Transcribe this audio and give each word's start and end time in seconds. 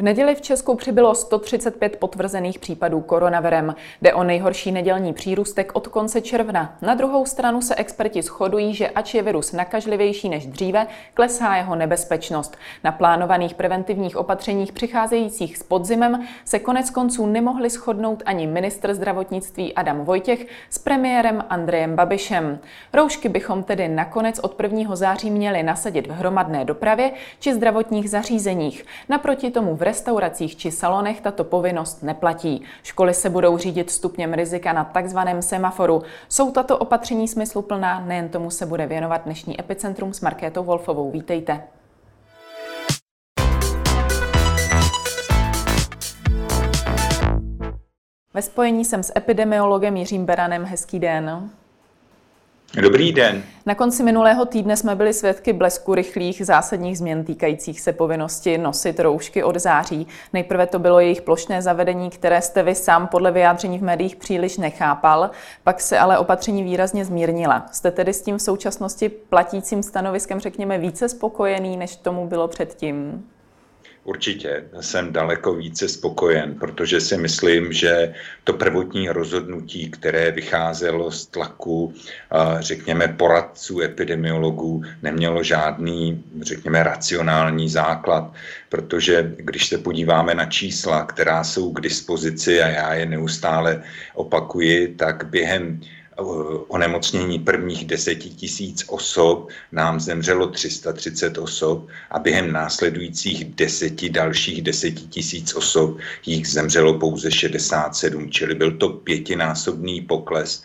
V 0.00 0.02
neděli 0.02 0.34
v 0.34 0.40
Česku 0.40 0.74
přibylo 0.74 1.14
135 1.14 1.96
potvrzených 1.96 2.58
případů 2.58 3.00
koronavirem. 3.00 3.74
Jde 4.02 4.14
o 4.14 4.24
nejhorší 4.24 4.72
nedělní 4.72 5.12
přírůstek 5.12 5.70
od 5.74 5.88
konce 5.88 6.20
června. 6.20 6.76
Na 6.82 6.94
druhou 6.94 7.26
stranu 7.26 7.62
se 7.62 7.74
experti 7.74 8.22
shodují, 8.22 8.74
že 8.74 8.88
ač 8.88 9.14
je 9.14 9.22
virus 9.22 9.52
nakažlivější 9.52 10.28
než 10.28 10.46
dříve, 10.46 10.86
klesá 11.14 11.56
jeho 11.56 11.74
nebezpečnost. 11.74 12.56
Na 12.84 12.92
plánovaných 12.92 13.54
preventivních 13.54 14.16
opatřeních 14.16 14.72
přicházejících 14.72 15.56
s 15.56 15.62
podzimem 15.62 16.26
se 16.44 16.58
konec 16.58 16.90
konců 16.90 17.26
nemohli 17.26 17.70
shodnout 17.70 18.22
ani 18.26 18.46
ministr 18.46 18.94
zdravotnictví 18.94 19.74
Adam 19.74 20.04
Vojtěch 20.04 20.46
s 20.70 20.78
premiérem 20.78 21.44
Andrejem 21.48 21.96
Babišem. 21.96 22.58
Roušky 22.92 23.28
bychom 23.28 23.62
tedy 23.62 23.88
nakonec 23.88 24.38
od 24.38 24.62
1. 24.62 24.96
září 24.96 25.30
měli 25.30 25.62
nasadit 25.62 26.06
v 26.06 26.10
hromadné 26.10 26.64
dopravě 26.64 27.12
či 27.40 27.54
zdravotních 27.54 28.10
zařízeních. 28.10 28.84
Naproti 29.08 29.50
tomu 29.50 29.76
v 29.76 29.89
restauracích 29.90 30.56
či 30.56 30.70
salonech 30.70 31.20
tato 31.20 31.44
povinnost 31.44 32.02
neplatí. 32.02 32.62
Školy 32.82 33.14
se 33.14 33.30
budou 33.30 33.58
řídit 33.58 33.90
stupněm 33.90 34.32
rizika 34.32 34.72
na 34.72 34.84
takzvaném 34.84 35.42
semaforu. 35.42 36.02
Jsou 36.28 36.50
tato 36.50 36.78
opatření 36.78 37.28
smysluplná? 37.28 38.00
Nejen 38.00 38.28
tomu 38.28 38.50
se 38.50 38.66
bude 38.66 38.86
věnovat 38.86 39.24
dnešní 39.24 39.60
Epicentrum 39.60 40.12
s 40.12 40.20
Markétou 40.20 40.64
Wolfovou. 40.64 41.10
Vítejte. 41.10 41.62
Ve 48.34 48.42
spojení 48.42 48.84
jsem 48.84 49.02
s 49.02 49.12
epidemiologem 49.16 49.96
Jiřím 49.96 50.26
Beranem. 50.26 50.64
Hezký 50.64 50.98
den. 50.98 51.50
Dobrý 52.74 53.12
den. 53.12 53.42
Na 53.66 53.74
konci 53.74 54.02
minulého 54.02 54.44
týdne 54.44 54.76
jsme 54.76 54.94
byli 54.94 55.12
svědky 55.12 55.52
blesku 55.52 55.94
rychlých 55.94 56.46
zásadních 56.46 56.98
změn 56.98 57.24
týkajících 57.24 57.80
se 57.80 57.92
povinnosti 57.92 58.58
nosit 58.58 59.00
roušky 59.00 59.42
od 59.42 59.56
září. 59.56 60.06
Nejprve 60.32 60.66
to 60.66 60.78
bylo 60.78 61.00
jejich 61.00 61.22
plošné 61.22 61.62
zavedení, 61.62 62.10
které 62.10 62.42
jste 62.42 62.62
vy 62.62 62.74
sám 62.74 63.06
podle 63.06 63.32
vyjádření 63.32 63.78
v 63.78 63.82
médiích 63.82 64.16
příliš 64.16 64.58
nechápal, 64.58 65.30
pak 65.64 65.80
se 65.80 65.98
ale 65.98 66.18
opatření 66.18 66.62
výrazně 66.62 67.04
zmírnila. 67.04 67.66
Jste 67.72 67.90
tedy 67.90 68.12
s 68.12 68.22
tím 68.22 68.38
v 68.38 68.42
současnosti 68.42 69.08
platícím 69.08 69.82
stanoviskem, 69.82 70.40
řekněme, 70.40 70.78
více 70.78 71.08
spokojený, 71.08 71.76
než 71.76 71.96
tomu 71.96 72.26
bylo 72.26 72.48
předtím? 72.48 73.24
Určitě 74.04 74.64
jsem 74.80 75.12
daleko 75.12 75.54
více 75.54 75.88
spokojen, 75.88 76.54
protože 76.54 77.00
si 77.00 77.16
myslím, 77.16 77.72
že 77.72 78.14
to 78.44 78.52
prvotní 78.52 79.08
rozhodnutí, 79.08 79.90
které 79.90 80.30
vycházelo 80.30 81.10
z 81.10 81.26
tlaku, 81.26 81.94
řekněme, 82.60 83.08
poradců 83.08 83.80
epidemiologů, 83.80 84.82
nemělo 85.02 85.42
žádný, 85.42 86.24
řekněme, 86.40 86.82
racionální 86.82 87.68
základ, 87.68 88.32
protože 88.68 89.34
když 89.36 89.68
se 89.68 89.78
podíváme 89.78 90.34
na 90.34 90.44
čísla, 90.44 91.04
která 91.04 91.44
jsou 91.44 91.72
k 91.72 91.80
dispozici 91.80 92.62
a 92.62 92.68
já 92.68 92.94
je 92.94 93.06
neustále 93.06 93.82
opakuji, 94.14 94.88
tak 94.88 95.24
během 95.30 95.80
onemocnění 96.68 97.38
prvních 97.38 97.86
deseti 97.86 98.30
tisíc 98.30 98.84
osob 98.88 99.48
nám 99.72 100.00
zemřelo 100.00 100.46
330 100.46 101.38
osob 101.38 101.88
a 102.10 102.18
během 102.18 102.52
následujících 102.52 103.44
deseti 103.44 104.10
dalších 104.10 104.62
deseti 104.62 105.02
tisíc 105.02 105.54
osob 105.54 105.98
jich 106.26 106.48
zemřelo 106.48 106.98
pouze 106.98 107.30
67, 107.30 108.30
čili 108.30 108.54
byl 108.54 108.76
to 108.76 108.88
pětinásobný 108.88 110.00
pokles 110.00 110.64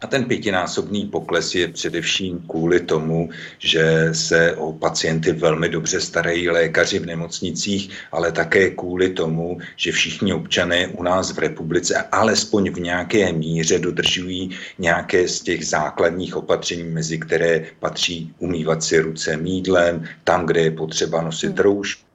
a 0.00 0.06
ten 0.06 0.24
pětinásobný 0.24 1.06
pokles 1.06 1.54
je 1.54 1.68
především 1.68 2.38
kvůli 2.48 2.80
tomu, 2.80 3.30
že 3.58 4.08
se 4.12 4.56
o 4.56 4.72
pacienty 4.72 5.32
velmi 5.32 5.68
dobře 5.68 6.00
starají 6.00 6.50
lékaři 6.50 6.98
v 6.98 7.06
nemocnicích, 7.06 7.90
ale 8.12 8.32
také 8.32 8.70
kvůli 8.70 9.10
tomu, 9.10 9.58
že 9.76 9.92
všichni 9.92 10.32
občané 10.32 10.88
u 10.88 11.02
nás 11.02 11.32
v 11.32 11.38
republice 11.38 11.96
alespoň 12.12 12.70
v 12.70 12.80
nějaké 12.80 13.32
míře 13.32 13.78
dodržují 13.78 14.50
nějaké 14.78 15.28
z 15.28 15.40
těch 15.40 15.66
základních 15.66 16.36
opatření, 16.36 16.84
mezi 16.84 17.18
které 17.18 17.64
patří 17.80 18.34
umývat 18.38 18.82
si 18.82 19.00
ruce 19.00 19.36
mídlem, 19.36 20.04
tam, 20.24 20.46
kde 20.46 20.60
je 20.60 20.70
potřeba 20.70 21.22
nosit 21.22 21.58
roušku, 21.58 22.05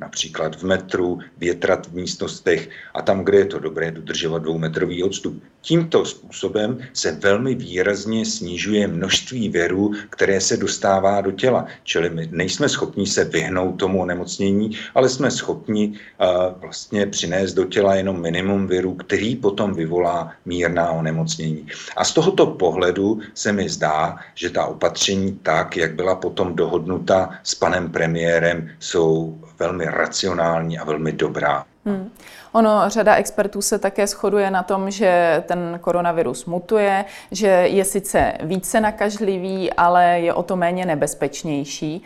například 0.00 0.56
v 0.56 0.62
metru, 0.62 1.18
větrat 1.38 1.86
v 1.86 1.94
místnostech 1.94 2.68
a 2.94 3.02
tam, 3.02 3.24
kde 3.24 3.38
je 3.38 3.44
to 3.44 3.58
dobré, 3.58 3.90
dodržovat 3.90 4.42
dvoumetrový 4.42 5.02
odstup. 5.02 5.42
Tímto 5.60 6.04
způsobem 6.04 6.78
se 6.92 7.12
velmi 7.12 7.54
výrazně 7.54 8.26
snižuje 8.26 8.88
množství 8.88 9.48
věru, 9.48 9.92
které 10.10 10.40
se 10.40 10.56
dostává 10.56 11.20
do 11.20 11.32
těla. 11.32 11.66
Čili 11.84 12.10
my 12.10 12.28
nejsme 12.30 12.68
schopni 12.68 13.06
se 13.06 13.24
vyhnout 13.24 13.72
tomu 13.72 14.00
onemocnění, 14.00 14.76
ale 14.94 15.08
jsme 15.08 15.30
schopni 15.30 15.88
uh, 15.88 16.60
vlastně 16.60 17.06
přinést 17.06 17.54
do 17.54 17.64
těla 17.64 17.94
jenom 17.94 18.20
minimum 18.20 18.66
věru, 18.66 18.94
který 18.94 19.36
potom 19.36 19.74
vyvolá 19.74 20.32
mírná 20.44 20.90
onemocnění. 20.90 21.66
A 21.96 22.04
z 22.04 22.12
tohoto 22.12 22.46
pohledu 22.46 23.20
se 23.34 23.52
mi 23.52 23.68
zdá, 23.68 24.16
že 24.34 24.50
ta 24.50 24.66
opatření 24.66 25.38
tak, 25.42 25.76
jak 25.76 25.94
byla 25.94 26.14
potom 26.14 26.56
dohodnuta 26.56 27.30
s 27.42 27.54
panem 27.54 27.90
premiérem, 27.90 28.70
jsou 28.78 29.33
velmi 29.58 29.84
racionální 29.84 30.78
a 30.78 30.84
velmi 30.84 31.12
dobrá. 31.12 31.64
Hmm. 31.86 32.10
Ono, 32.52 32.82
řada 32.86 33.14
expertů 33.14 33.62
se 33.62 33.78
také 33.78 34.06
shoduje 34.06 34.50
na 34.50 34.62
tom, 34.62 34.90
že 34.90 35.42
ten 35.46 35.78
koronavirus 35.80 36.44
mutuje, 36.44 37.04
že 37.30 37.48
je 37.48 37.84
sice 37.84 38.32
více 38.42 38.80
nakažlivý, 38.80 39.72
ale 39.72 40.20
je 40.20 40.34
o 40.34 40.42
to 40.42 40.56
méně 40.56 40.86
nebezpečnější. 40.86 42.02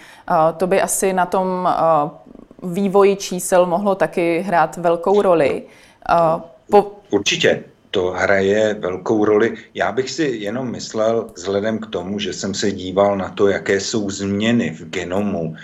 To 0.56 0.66
by 0.66 0.82
asi 0.82 1.12
na 1.12 1.26
tom 1.26 1.69
vývoji 2.62 3.16
čísel 3.16 3.66
mohlo 3.66 3.94
taky 3.94 4.41
hrát 4.41 4.76
velkou 4.76 5.22
roli. 5.22 5.62
Po... 6.70 6.92
Určitě 7.10 7.64
to 7.91 8.10
hraje 8.10 8.76
velkou 8.78 9.25
roli. 9.25 9.56
Já 9.75 9.93
bych 9.93 10.10
si 10.10 10.22
jenom 10.22 10.71
myslel, 10.71 11.31
vzhledem 11.37 11.78
k 11.78 11.87
tomu, 11.87 12.19
že 12.19 12.32
jsem 12.32 12.54
se 12.54 12.72
díval 12.72 13.16
na 13.16 13.28
to, 13.28 13.49
jaké 13.49 13.81
jsou 13.81 14.10
změny 14.10 14.71
v 14.71 14.84
genomu 14.84 15.56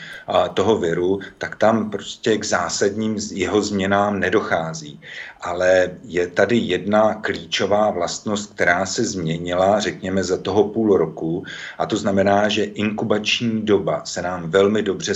toho 0.54 0.78
viru, 0.78 1.20
tak 1.38 1.56
tam 1.56 1.90
prostě 1.90 2.38
k 2.38 2.44
zásadním 2.44 3.16
jeho 3.32 3.62
změnám 3.62 4.20
nedochází. 4.20 5.00
Ale 5.40 5.90
je 6.04 6.26
tady 6.26 6.56
jedna 6.56 7.14
klíčová 7.14 7.90
vlastnost, 7.90 8.54
která 8.54 8.86
se 8.86 9.04
změnila, 9.04 9.80
řekněme, 9.80 10.24
za 10.24 10.36
toho 10.36 10.68
půl 10.68 10.96
roku, 10.96 11.44
a 11.78 11.86
to 11.86 11.96
znamená, 11.96 12.48
že 12.48 12.64
inkubační 12.64 13.62
doba 13.62 14.04
se 14.04 14.22
nám 14.22 14.50
velmi 14.50 14.82
dobře, 14.82 15.12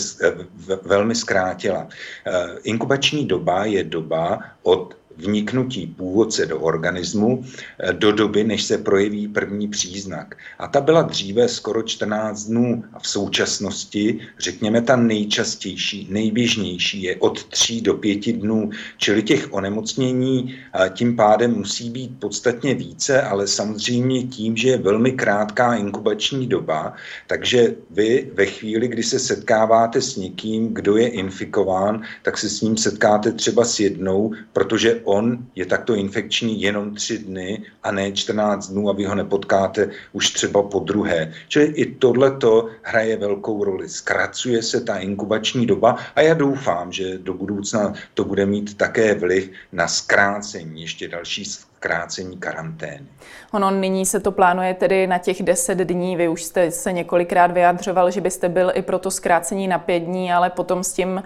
velmi 0.82 1.14
zkrátila. 1.14 1.88
E, 2.26 2.46
inkubační 2.62 3.26
doba 3.26 3.64
je 3.64 3.84
doba 3.84 4.38
od 4.62 4.97
vniknutí 5.18 5.86
původce 5.86 6.46
do 6.46 6.60
organismu 6.60 7.44
eh, 7.78 7.92
do 7.92 8.12
doby, 8.12 8.44
než 8.44 8.62
se 8.62 8.78
projeví 8.78 9.28
první 9.28 9.68
příznak. 9.68 10.36
A 10.58 10.66
ta 10.66 10.80
byla 10.80 11.02
dříve 11.02 11.48
skoro 11.48 11.82
14 11.82 12.44
dnů. 12.44 12.84
A 12.92 12.98
v 12.98 13.08
současnosti, 13.08 14.18
řekněme, 14.38 14.82
ta 14.82 14.96
nejčastější, 14.96 16.08
nejběžnější 16.10 17.02
je 17.02 17.16
od 17.16 17.44
3 17.44 17.80
do 17.80 17.94
5 17.94 18.32
dnů, 18.32 18.70
čili 18.96 19.22
těch 19.22 19.52
onemocnění 19.52 20.54
eh, 20.74 20.90
tím 20.90 21.16
pádem 21.16 21.54
musí 21.54 21.90
být 21.90 22.20
podstatně 22.20 22.74
více, 22.74 23.22
ale 23.22 23.46
samozřejmě 23.46 24.22
tím, 24.22 24.56
že 24.56 24.68
je 24.68 24.78
velmi 24.78 25.12
krátká 25.12 25.74
inkubační 25.74 26.46
doba, 26.46 26.92
takže 27.26 27.74
vy 27.90 28.30
ve 28.34 28.46
chvíli, 28.46 28.88
kdy 28.88 29.02
se 29.02 29.18
setkáváte 29.18 30.00
s 30.00 30.16
někým, 30.16 30.74
kdo 30.74 30.96
je 30.96 31.08
infikován, 31.08 32.02
tak 32.22 32.38
se 32.38 32.48
s 32.48 32.60
ním 32.60 32.76
setkáte 32.76 33.32
třeba 33.32 33.64
s 33.64 33.80
jednou, 33.80 34.32
protože 34.52 35.00
on 35.08 35.46
je 35.54 35.66
takto 35.66 35.94
infekční 35.94 36.60
jenom 36.60 36.94
tři 36.94 37.18
dny 37.18 37.62
a 37.82 37.92
ne 37.92 38.12
14 38.12 38.68
dnů 38.68 38.90
a 38.90 38.92
vy 38.92 39.04
ho 39.04 39.14
nepotkáte 39.14 39.90
už 40.12 40.30
třeba 40.30 40.62
po 40.62 40.78
druhé. 40.78 41.32
Čili 41.48 41.64
i 41.64 41.94
tohleto 41.94 42.68
hraje 42.82 43.16
velkou 43.16 43.64
roli. 43.64 43.88
Zkracuje 43.88 44.62
se 44.62 44.80
ta 44.80 44.98
inkubační 44.98 45.66
doba 45.66 45.96
a 46.14 46.20
já 46.20 46.34
doufám, 46.34 46.92
že 46.92 47.18
do 47.18 47.34
budoucna 47.34 47.94
to 48.14 48.24
bude 48.24 48.46
mít 48.46 48.76
také 48.76 49.14
vliv 49.14 49.50
na 49.72 49.88
zkrácení, 49.88 50.82
ještě 50.82 51.08
další 51.08 51.44
krácení 51.80 52.38
karantény. 52.38 53.06
Ono 53.52 53.70
nyní 53.70 54.06
se 54.06 54.20
to 54.20 54.32
plánuje 54.32 54.74
tedy 54.74 55.06
na 55.06 55.18
těch 55.18 55.42
10 55.42 55.78
dní. 55.78 56.16
Vy 56.16 56.28
už 56.28 56.44
jste 56.44 56.70
se 56.70 56.92
několikrát 56.92 57.50
vyjadřoval, 57.50 58.10
že 58.10 58.20
byste 58.20 58.48
byl 58.48 58.72
i 58.74 58.82
pro 58.82 58.98
to 58.98 59.10
zkrácení 59.10 59.68
na 59.68 59.78
5 59.78 60.00
dní, 60.00 60.32
ale 60.32 60.50
potom 60.50 60.84
s 60.84 60.92
tím 60.92 61.08
uh, 61.08 61.20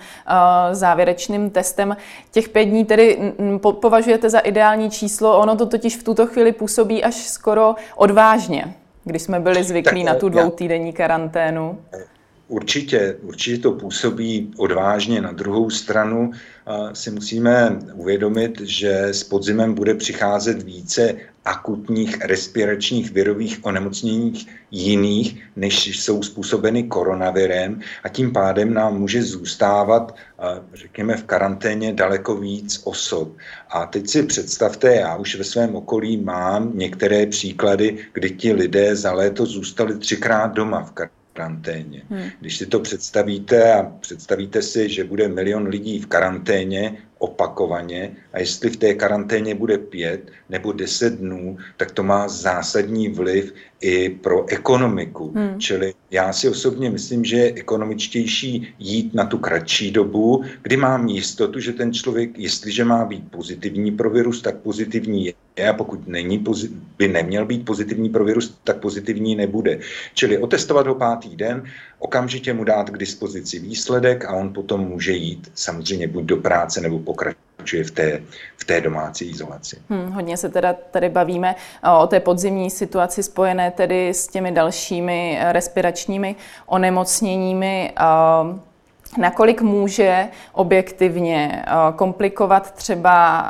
závěrečným 0.73 1.51
testem 1.51 1.97
těch 2.31 2.49
5 2.49 2.65
dní 2.65 2.85
tedy 2.85 3.33
po, 3.61 3.73
považujete 3.73 4.31
za 4.31 4.39
ideální 4.39 4.91
číslo. 4.91 5.39
Ono 5.39 5.57
to 5.57 5.67
totiž 5.67 5.97
v 5.97 6.03
tuto 6.03 6.27
chvíli 6.27 6.53
působí 6.53 7.05
až 7.05 7.15
skoro 7.15 7.75
odvážně, 7.97 8.75
když 9.05 9.23
jsme 9.23 9.41
byli 9.41 9.65
zvyklí 9.65 10.05
tak, 10.05 10.15
na 10.15 10.21
tu 10.21 10.29
dvoutýdenní 10.29 10.93
karanténu. 10.93 11.79
Určitě, 12.49 13.17
určitě 13.23 13.59
to 13.59 13.73
působí 13.73 14.51
odvážně. 14.57 15.21
Na 15.21 15.33
druhou 15.33 15.71
stranu 15.71 16.31
si 16.93 17.11
musíme 17.11 17.79
uvědomit, 17.95 18.61
že 18.61 18.93
s 19.03 19.25
podzimem 19.25 19.75
bude 19.75 19.95
přicházet 19.95 20.63
více 20.63 21.15
akutních 21.45 22.25
respiračních 22.25 23.11
virových 23.11 23.59
onemocnění 23.63 24.47
jiných, 24.71 25.43
než 25.57 25.87
jsou 25.87 26.23
způsobeny 26.23 26.83
koronavirem 26.83 27.81
a 28.05 28.09
tím 28.09 28.33
pádem 28.33 28.75
nám 28.75 28.99
může 28.99 29.23
zůstávat, 29.23 30.15
řekněme, 30.75 31.17
v 31.17 31.25
karanténě 31.25 31.93
daleko 31.93 32.37
víc 32.37 32.81
osob. 32.85 33.37
A 33.71 33.87
teď 33.87 34.09
si 34.09 34.23
představte, 34.23 34.95
já 34.95 35.17
už 35.17 35.37
ve 35.37 35.45
svém 35.45 35.75
okolí 35.75 36.17
mám 36.17 36.71
některé 36.75 37.27
příklady, 37.27 37.99
kdy 38.13 38.31
ti 38.31 38.53
lidé 38.53 38.97
za 38.97 39.13
léto 39.13 39.47
zůstali 39.47 39.99
třikrát 39.99 40.47
doma 40.47 40.85
v 40.85 40.91
karanténě 40.91 41.22
karanténě. 41.33 42.03
Hmm. 42.11 42.29
Když 42.41 42.57
si 42.57 42.67
to 42.67 42.81
představíte 42.81 43.73
a 43.75 43.83
představíte 44.01 44.63
si, 44.63 44.89
že 44.89 45.05
bude 45.05 45.29
milion 45.29 45.67
lidí 45.67 45.99
v 45.99 46.07
karanténě 46.07 46.97
opakovaně 47.19 48.17
a 48.33 48.41
jestli 48.41 48.71
v 48.71 48.77
té 48.77 48.95
karanténě 48.95 49.55
bude 49.55 49.79
pět 49.79 50.31
nebo 50.49 50.73
deset 50.73 51.13
dnů, 51.13 51.57
tak 51.77 51.91
to 51.91 52.03
má 52.03 52.29
zásadní 52.29 53.09
vliv 53.09 53.55
i 53.81 54.09
pro 54.09 54.49
ekonomiku. 54.49 55.33
Hmm. 55.35 55.61
Čili 55.61 55.95
já 56.11 56.33
si 56.33 56.49
osobně 56.49 56.91
myslím, 56.91 57.25
že 57.25 57.37
je 57.37 57.53
ekonomičtější 57.55 58.75
jít 58.79 59.15
na 59.15 59.27
tu 59.27 59.39
kratší 59.39 59.91
dobu, 59.91 60.45
kdy 60.63 60.77
mám 60.77 61.09
jistotu, 61.09 61.61
že 61.61 61.73
ten 61.73 61.93
člověk, 61.93 62.39
jestliže 62.39 62.85
má 62.85 63.05
být 63.05 63.31
pozitivní 63.31 63.91
pro 63.91 64.11
virus, 64.11 64.43
tak 64.43 64.57
pozitivní 64.57 65.27
je 65.57 65.69
a 65.69 65.73
pokud 65.73 66.09
není, 66.09 66.45
by 66.99 67.09
neměl 67.09 67.47
být 67.47 67.65
pozitivní 67.65 68.09
pro 68.09 68.25
virus, 68.25 68.59
tak 68.65 68.77
pozitivní 68.77 69.35
nebude. 69.35 69.79
Čili 70.15 70.39
otestovat 70.39 70.87
ho 70.87 70.95
pátý 70.95 71.37
den, 71.37 71.65
okamžitě 71.99 72.53
mu 72.53 72.65
dát 72.65 72.91
k 72.91 72.99
dispozici 72.99 73.59
výsledek 73.59 74.25
a 74.25 74.33
on 74.33 74.53
potom 74.53 74.81
může 74.81 75.13
jít 75.13 75.51
samozřejmě 75.55 76.09
buď 76.09 76.25
do 76.25 76.37
práce 76.37 76.81
nebo 76.81 76.99
pokračuje 77.63 77.85
v 77.85 77.91
té, 77.91 78.23
v 78.57 78.65
té 78.65 78.81
domácí 78.81 79.31
izolaci. 79.31 79.77
Hmm, 79.91 80.13
hodně 80.13 80.37
se 80.37 80.49
teda 80.49 80.75
tady 80.91 81.09
bavíme 81.09 81.55
o 82.01 82.07
té 82.07 82.21
podzimní 82.21 82.71
situaci 82.71 83.23
spojené 83.23 83.71
tedy 83.71 84.09
s 84.09 84.29
těmi 84.29 84.53
dalšími 84.53 85.39
respiračními 85.53 86.37
onemocněními. 86.67 87.93
Nakolik 89.19 89.63
může 89.63 90.29
objektivně 90.53 91.65
komplikovat 91.97 92.73
třeba 92.73 93.47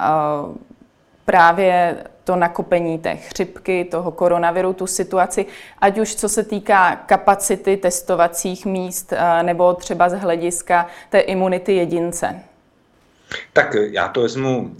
právě 1.24 1.96
to 2.24 2.36
nakopení 2.36 2.98
té 2.98 3.16
chřipky, 3.16 3.84
toho 3.84 4.10
koronaviru, 4.10 4.72
tu 4.72 4.86
situaci, 4.86 5.46
ať 5.78 5.98
už 5.98 6.14
co 6.14 6.28
se 6.28 6.42
týká 6.42 6.96
kapacity 6.96 7.76
testovacích 7.76 8.66
míst 8.66 9.12
nebo 9.42 9.74
třeba 9.74 10.08
z 10.08 10.18
hlediska 10.18 10.86
té 11.10 11.20
imunity 11.20 11.72
jedince? 11.76 12.51
Tak 13.52 13.76
já 13.90 14.08
to 14.08 14.20
vezmu 14.20 14.76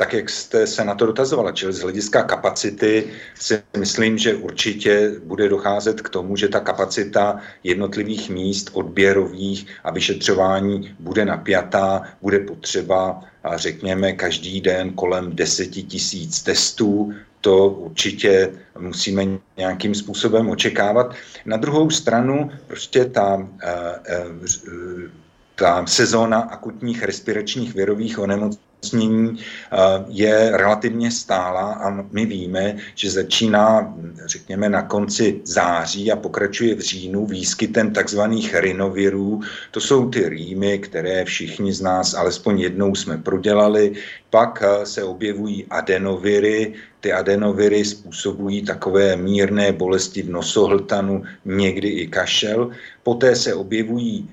tak, 0.00 0.12
jak 0.12 0.30
jste 0.30 0.66
se 0.66 0.84
na 0.84 0.94
to 0.94 1.06
dotazovala, 1.06 1.52
čili 1.52 1.72
z 1.72 1.80
hlediska 1.80 2.22
kapacity 2.22 3.04
si 3.34 3.62
myslím, 3.76 4.18
že 4.18 4.34
určitě 4.34 5.12
bude 5.24 5.48
docházet 5.48 6.00
k 6.00 6.08
tomu, 6.08 6.36
že 6.36 6.48
ta 6.48 6.60
kapacita 6.60 7.40
jednotlivých 7.64 8.30
míst 8.30 8.70
odběrových 8.72 9.66
a 9.84 9.90
vyšetřování 9.90 10.96
bude 10.98 11.24
napjatá, 11.24 12.02
bude 12.22 12.38
potřeba, 12.38 13.20
řekněme, 13.54 14.12
každý 14.12 14.60
den 14.60 14.92
kolem 14.92 15.36
10 15.36 15.66
tisíc 15.66 16.42
testů, 16.42 17.12
to 17.40 17.68
určitě 17.68 18.52
musíme 18.78 19.22
nějakým 19.56 19.94
způsobem 19.94 20.50
očekávat. 20.50 21.14
Na 21.46 21.56
druhou 21.56 21.90
stranu 21.90 22.50
prostě 22.66 23.04
ta, 23.04 23.48
eh, 23.62 24.00
eh, 24.08 25.20
ta 25.60 25.86
sezóna 25.86 26.40
akutních 26.40 27.02
respiračních 27.02 27.74
virových 27.74 28.18
onemocnění 28.18 29.38
eh, 29.38 29.76
je 30.08 30.50
relativně 30.56 31.10
stála 31.10 31.72
a 31.72 31.90
my 32.12 32.26
víme, 32.26 32.76
že 32.94 33.10
začíná, 33.10 33.94
řekněme, 34.24 34.68
na 34.68 34.82
konci 34.82 35.40
září 35.44 36.12
a 36.12 36.16
pokračuje 36.16 36.74
v 36.74 36.80
říjnu 36.80 37.26
výskytem 37.26 37.92
takzvaných 37.92 38.54
rinovirů. 38.54 39.40
To 39.70 39.80
jsou 39.80 40.08
ty 40.10 40.28
rýmy, 40.28 40.78
které 40.78 41.24
všichni 41.24 41.72
z 41.72 41.80
nás 41.80 42.14
alespoň 42.14 42.60
jednou 42.60 42.94
jsme 42.94 43.18
prodělali. 43.18 43.92
Pak 44.30 44.62
eh, 44.62 44.86
se 44.86 45.04
objevují 45.04 45.66
adenoviry. 45.70 46.72
Ty 47.00 47.12
adenoviry 47.12 47.84
způsobují 47.84 48.62
takové 48.62 49.16
mírné 49.16 49.72
bolesti 49.72 50.22
v 50.22 50.30
nosohltanu, 50.30 51.24
někdy 51.44 51.88
i 51.88 52.06
kašel. 52.06 52.70
Poté 53.02 53.36
se 53.36 53.54
objevují 53.54 54.28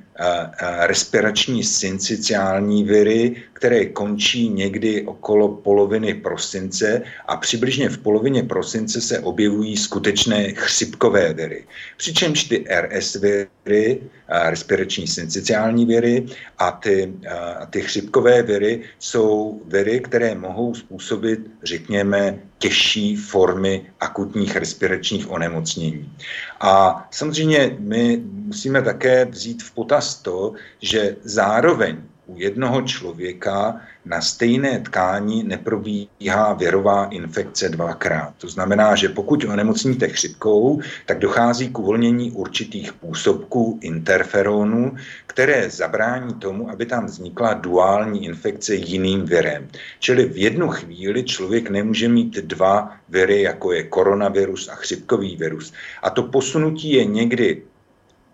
respirační 0.85 1.63
synciciální 1.63 2.83
viry, 2.83 3.35
které 3.53 3.85
končí 3.85 4.49
někdy 4.49 5.05
okolo 5.05 5.49
poloviny 5.49 6.13
prosince 6.13 7.01
a 7.27 7.37
přibližně 7.37 7.89
v 7.89 7.97
polovině 7.97 8.43
prosince 8.43 9.01
se 9.01 9.19
objevují 9.19 9.77
skutečné 9.77 10.53
chřipkové 10.53 11.33
viry. 11.33 11.65
Přičemž 11.97 12.43
ty 12.43 12.65
RS 12.81 13.15
viry, 13.15 14.01
respirační 14.29 15.07
synciciální 15.07 15.85
viry 15.85 16.25
a 16.57 16.71
ty, 16.71 17.13
a 17.59 17.65
ty 17.65 17.81
chřipkové 17.81 18.43
viry 18.43 18.81
jsou 18.99 19.61
viry, 19.65 19.99
které 19.99 20.35
mohou 20.35 20.73
způsobit, 20.73 21.39
řekněme, 21.63 22.39
těžší 22.57 23.15
formy 23.15 23.85
akutních 23.99 24.55
respiračních 24.55 25.31
onemocnění. 25.31 26.11
A 26.59 27.07
samozřejmě 27.11 27.75
my 27.79 28.21
musíme 28.23 28.81
také 28.81 29.25
vzít 29.25 29.63
v 29.63 29.71
potaz 29.71 30.15
to, 30.15 30.53
že 30.81 31.15
zároveň 31.23 31.97
u 32.27 32.35
jednoho 32.37 32.81
člověka 32.81 33.81
na 34.05 34.21
stejné 34.21 34.79
tkání 34.79 35.43
neprobíhá 35.43 36.53
věrová 36.53 37.05
infekce 37.05 37.69
dvakrát. 37.69 38.33
To 38.37 38.47
znamená, 38.47 38.95
že 38.95 39.09
pokud 39.09 39.43
onemocníte 39.43 40.07
chřipkou, 40.07 40.81
tak 41.05 41.19
dochází 41.19 41.69
k 41.69 41.79
uvolnění 41.79 42.31
určitých 42.31 42.93
působků 42.93 43.79
interferonů, 43.81 44.95
které 45.27 45.69
zabrání 45.69 46.33
tomu, 46.33 46.69
aby 46.69 46.85
tam 46.85 47.05
vznikla 47.05 47.53
duální 47.53 48.25
infekce 48.25 48.75
jiným 48.75 49.25
virem. 49.25 49.67
Čili 49.99 50.25
v 50.25 50.37
jednu 50.37 50.67
chvíli 50.69 51.23
člověk 51.23 51.69
nemůže 51.69 52.09
mít 52.09 52.35
dva 52.35 52.91
viry, 53.09 53.41
jako 53.41 53.71
je 53.71 53.83
koronavirus 53.83 54.69
a 54.69 54.75
chřipkový 54.75 55.35
virus. 55.35 55.73
A 56.03 56.09
to 56.09 56.23
posunutí 56.23 56.93
je 56.93 57.05
někdy 57.05 57.61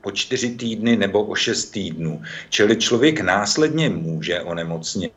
o 0.03 0.11
čtyři 0.11 0.49
týdny 0.49 0.95
nebo 0.95 1.23
o 1.23 1.35
šest 1.35 1.65
týdnů. 1.65 2.21
Čili 2.49 2.75
člověk 2.75 3.21
následně 3.21 3.89
může 3.89 4.41
onemocnět, 4.41 5.13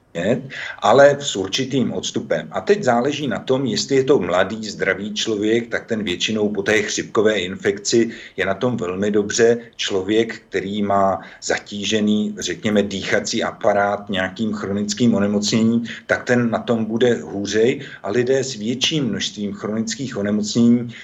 ale 0.78 1.16
s 1.20 1.36
určitým 1.36 1.92
odstupem. 1.92 2.48
A 2.50 2.60
teď 2.60 2.82
záleží 2.82 3.26
na 3.28 3.38
tom, 3.38 3.66
jestli 3.66 3.96
je 3.96 4.04
to 4.04 4.18
mladý, 4.18 4.64
zdravý 4.70 5.14
člověk, 5.14 5.68
tak 5.68 5.86
ten 5.86 6.02
většinou 6.02 6.48
po 6.48 6.62
té 6.62 6.82
chřipkové 6.82 7.38
infekci 7.38 8.10
je 8.36 8.46
na 8.46 8.54
tom 8.54 8.76
velmi 8.76 9.10
dobře. 9.10 9.58
Člověk, 9.76 10.42
který 10.48 10.82
má 10.82 11.20
zatížený, 11.42 12.34
řekněme, 12.38 12.82
dýchací 12.82 13.42
aparát 13.42 14.10
nějakým 14.10 14.52
chronickým 14.52 15.14
onemocněním, 15.14 15.84
tak 16.06 16.24
ten 16.24 16.50
na 16.50 16.58
tom 16.58 16.84
bude 16.84 17.14
hůřej 17.14 17.80
a 18.02 18.10
lidé 18.10 18.44
s 18.44 18.54
větším 18.54 19.04
množstvím 19.04 19.52
chronických 19.52 20.16
onemocnění 20.16 20.94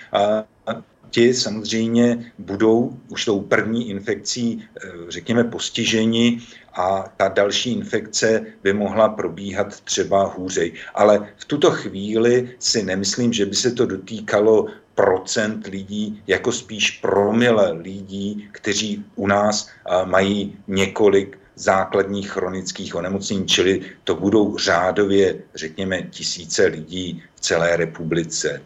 ti 1.13 1.35
samozřejmě 1.35 2.33
budou 2.39 2.97
už 3.09 3.25
tou 3.25 3.41
první 3.41 3.91
infekcí, 3.91 4.65
eh, 4.65 4.89
řekněme, 5.09 5.45
postiženi 5.45 6.41
a 6.73 7.13
ta 7.17 7.29
další 7.29 7.73
infekce 7.73 8.47
by 8.63 8.73
mohla 8.73 9.09
probíhat 9.09 9.81
třeba 9.81 10.25
hůřej. 10.25 10.73
Ale 10.95 11.29
v 11.37 11.45
tuto 11.45 11.71
chvíli 11.71 12.57
si 12.59 12.83
nemyslím, 12.83 13.33
že 13.33 13.47
by 13.47 13.55
se 13.55 13.71
to 13.73 13.87
dotýkalo 13.87 14.67
procent 14.95 15.67
lidí, 15.67 16.23
jako 16.27 16.53
spíš 16.53 16.91
promile 16.91 17.73
lidí, 17.73 18.49
kteří 18.53 19.05
u 19.17 19.27
nás 19.27 19.69
eh, 19.69 20.07
mají 20.07 20.57
několik 20.69 21.39
základních 21.55 22.31
chronických 22.31 22.95
onemocnění, 22.95 23.47
čili 23.47 23.81
to 24.05 24.15
budou 24.15 24.57
řádově, 24.57 25.45
řekněme, 25.55 26.03
tisíce 26.03 26.67
lidí 26.67 27.23
v 27.35 27.41
celé 27.41 27.77
republice. 27.77 28.63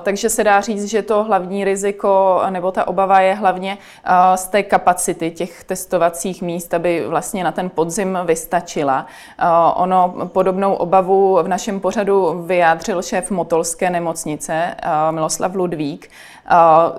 Takže 0.00 0.28
se 0.28 0.44
dá 0.44 0.60
říct, 0.60 0.84
že 0.84 1.02
to 1.02 1.24
hlavní 1.24 1.64
riziko 1.64 2.42
nebo 2.50 2.72
ta 2.72 2.88
obava 2.88 3.20
je 3.20 3.34
hlavně 3.34 3.78
z 4.34 4.46
té 4.46 4.62
kapacity 4.62 5.30
těch 5.30 5.64
testovacích 5.64 6.42
míst, 6.42 6.74
aby 6.74 7.06
vlastně 7.06 7.44
na 7.44 7.52
ten 7.52 7.70
podzim 7.70 8.18
vystačila. 8.24 9.06
Ono 9.74 10.14
podobnou 10.26 10.74
obavu 10.74 11.38
v 11.42 11.48
našem 11.48 11.80
pořadu 11.80 12.42
vyjádřil 12.46 13.02
šéf 13.02 13.30
Motolské 13.30 13.90
nemocnice 13.90 14.74
Miloslav 15.10 15.54
Ludvík. 15.54 16.10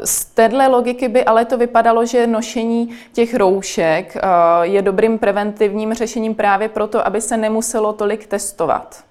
Z 0.03 0.25
téhle 0.25 0.67
logiky 0.67 1.07
by 1.07 1.25
ale 1.25 1.45
to 1.45 1.57
vypadalo, 1.57 2.05
že 2.05 2.27
nošení 2.27 2.89
těch 3.13 3.35
roušek 3.35 4.17
je 4.61 4.81
dobrým 4.81 5.19
preventivním 5.19 5.93
řešením 5.93 6.35
právě 6.35 6.69
proto, 6.69 7.07
aby 7.07 7.21
se 7.21 7.37
nemuselo 7.37 7.93
tolik 7.93 8.27
testovat. 8.27 9.03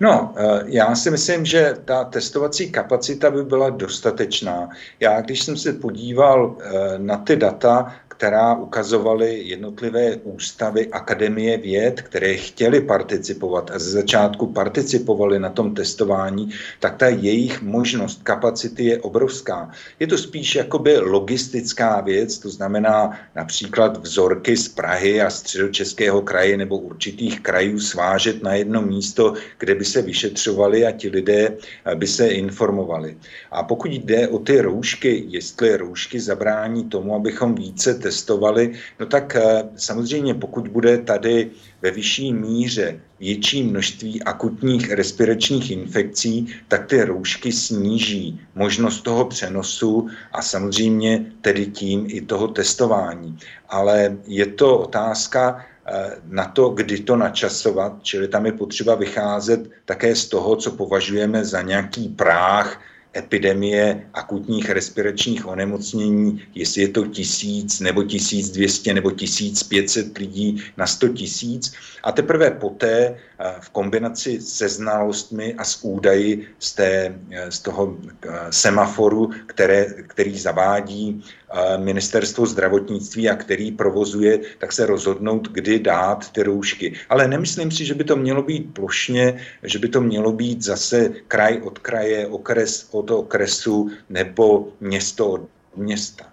No, 0.00 0.34
eh, 0.36 0.62
já 0.66 0.94
si 0.94 1.10
myslím, 1.10 1.44
že 1.44 1.76
ta 1.84 2.04
testovací 2.04 2.72
kapacita 2.72 3.30
by 3.30 3.44
byla 3.44 3.70
dostatečná. 3.70 4.68
Já, 5.00 5.20
když 5.20 5.42
jsem 5.44 5.56
se 5.56 5.72
podíval 5.72 6.56
eh, 6.60 6.98
na 6.98 7.16
ty 7.16 7.36
data, 7.36 7.94
která 8.20 8.54
ukazovaly 8.54 9.42
jednotlivé 9.44 10.16
ústavy 10.16 10.88
Akademie 10.92 11.56
věd, 11.56 12.02
které 12.02 12.36
chtěly 12.36 12.80
participovat 12.80 13.70
a 13.70 13.78
ze 13.78 13.90
začátku 13.90 14.46
participovali 14.46 15.38
na 15.38 15.48
tom 15.48 15.74
testování, 15.74 16.50
tak 16.80 16.96
ta 16.96 17.08
jejich 17.08 17.62
možnost 17.62 18.20
kapacity 18.22 18.84
je 18.84 19.00
obrovská. 19.00 19.70
Je 20.00 20.06
to 20.06 20.18
spíš 20.18 20.54
jakoby 20.54 20.98
logistická 20.98 22.00
věc, 22.00 22.38
to 22.38 22.50
znamená 22.50 23.16
například 23.36 23.96
vzorky 23.96 24.56
z 24.56 24.68
Prahy 24.68 25.22
a 25.22 25.30
středočeského 25.30 26.22
kraje 26.22 26.56
nebo 26.56 26.78
určitých 26.78 27.40
krajů 27.40 27.80
svážet 27.80 28.42
na 28.42 28.54
jedno 28.54 28.82
místo, 28.82 29.34
kde 29.58 29.74
by 29.74 29.84
se 29.84 30.02
vyšetřovali 30.02 30.86
a 30.86 30.92
ti 30.92 31.08
lidé 31.08 31.56
by 31.94 32.06
se 32.06 32.28
informovali. 32.28 33.16
A 33.50 33.62
pokud 33.62 33.90
jde 33.90 34.28
o 34.28 34.38
ty 34.38 34.60
roušky, 34.60 35.24
jestli 35.28 35.76
roušky 35.76 36.20
zabrání 36.20 36.84
tomu, 36.84 37.14
abychom 37.14 37.54
více 37.54 37.94
testovali, 37.94 38.09
no 39.00 39.06
tak 39.06 39.36
eh, 39.36 39.68
samozřejmě 39.76 40.34
pokud 40.34 40.68
bude 40.68 40.98
tady 40.98 41.50
ve 41.82 41.90
vyšší 41.90 42.32
míře 42.32 43.00
větší 43.20 43.62
množství 43.62 44.22
akutních 44.22 44.92
respiračních 44.92 45.70
infekcí, 45.70 46.46
tak 46.68 46.86
ty 46.86 47.04
roušky 47.04 47.52
sníží 47.52 48.40
možnost 48.54 49.00
toho 49.00 49.24
přenosu 49.24 50.08
a 50.32 50.42
samozřejmě 50.42 51.24
tedy 51.40 51.66
tím 51.66 52.06
i 52.08 52.20
toho 52.20 52.48
testování. 52.48 53.38
Ale 53.68 54.16
je 54.26 54.46
to 54.46 54.78
otázka 54.78 55.66
eh, 55.86 56.16
na 56.28 56.44
to, 56.44 56.68
kdy 56.68 56.98
to 56.98 57.16
načasovat, 57.16 57.92
čili 58.02 58.28
tam 58.28 58.46
je 58.46 58.52
potřeba 58.52 58.94
vycházet 58.94 59.70
také 59.84 60.16
z 60.16 60.28
toho, 60.28 60.56
co 60.56 60.70
považujeme 60.70 61.44
za 61.44 61.62
nějaký 61.62 62.08
práh 62.08 62.80
epidemie 63.16 64.06
akutních 64.14 64.70
respiračních 64.70 65.46
onemocnění, 65.46 66.42
jestli 66.54 66.82
je 66.82 66.88
to 66.88 67.06
tisíc 67.06 67.80
nebo 67.80 68.02
tisíc 68.02 68.50
dvěstě 68.50 68.94
nebo 68.94 69.10
tisíc 69.10 69.62
pětset 69.62 70.18
lidí 70.18 70.62
na 70.76 70.86
sto 70.86 71.08
tisíc. 71.08 71.72
A 72.02 72.12
teprve 72.12 72.50
poté 72.50 73.18
v 73.60 73.70
kombinaci 73.70 74.40
se 74.40 74.68
znalostmi 74.68 75.54
a 75.54 75.64
s 75.64 75.84
údaji 75.84 76.46
z, 76.58 76.72
té, 76.72 77.18
eh, 77.30 77.50
z 77.50 77.58
toho 77.58 77.96
eh, 77.96 78.28
semaforu, 78.50 79.30
které, 79.46 79.86
který 80.06 80.38
zavádí 80.38 81.24
ministerstvo 81.76 82.46
zdravotnictví 82.46 83.30
a 83.30 83.36
který 83.36 83.72
provozuje, 83.72 84.38
tak 84.58 84.72
se 84.72 84.86
rozhodnout, 84.86 85.48
kdy 85.50 85.78
dát 85.78 86.30
ty 86.32 86.42
roušky. 86.42 86.94
Ale 87.08 87.28
nemyslím 87.28 87.70
si, 87.70 87.84
že 87.84 87.94
by 87.94 88.04
to 88.04 88.16
mělo 88.16 88.42
být 88.42 88.74
plošně, 88.74 89.40
že 89.62 89.78
by 89.78 89.88
to 89.88 90.00
mělo 90.00 90.32
být 90.32 90.62
zase 90.62 91.10
kraj 91.28 91.60
od 91.62 91.78
kraje, 91.78 92.26
okres 92.26 92.86
od 92.90 93.10
okresu 93.10 93.90
nebo 94.10 94.68
město 94.80 95.26
od 95.30 95.42
města. 95.76 96.30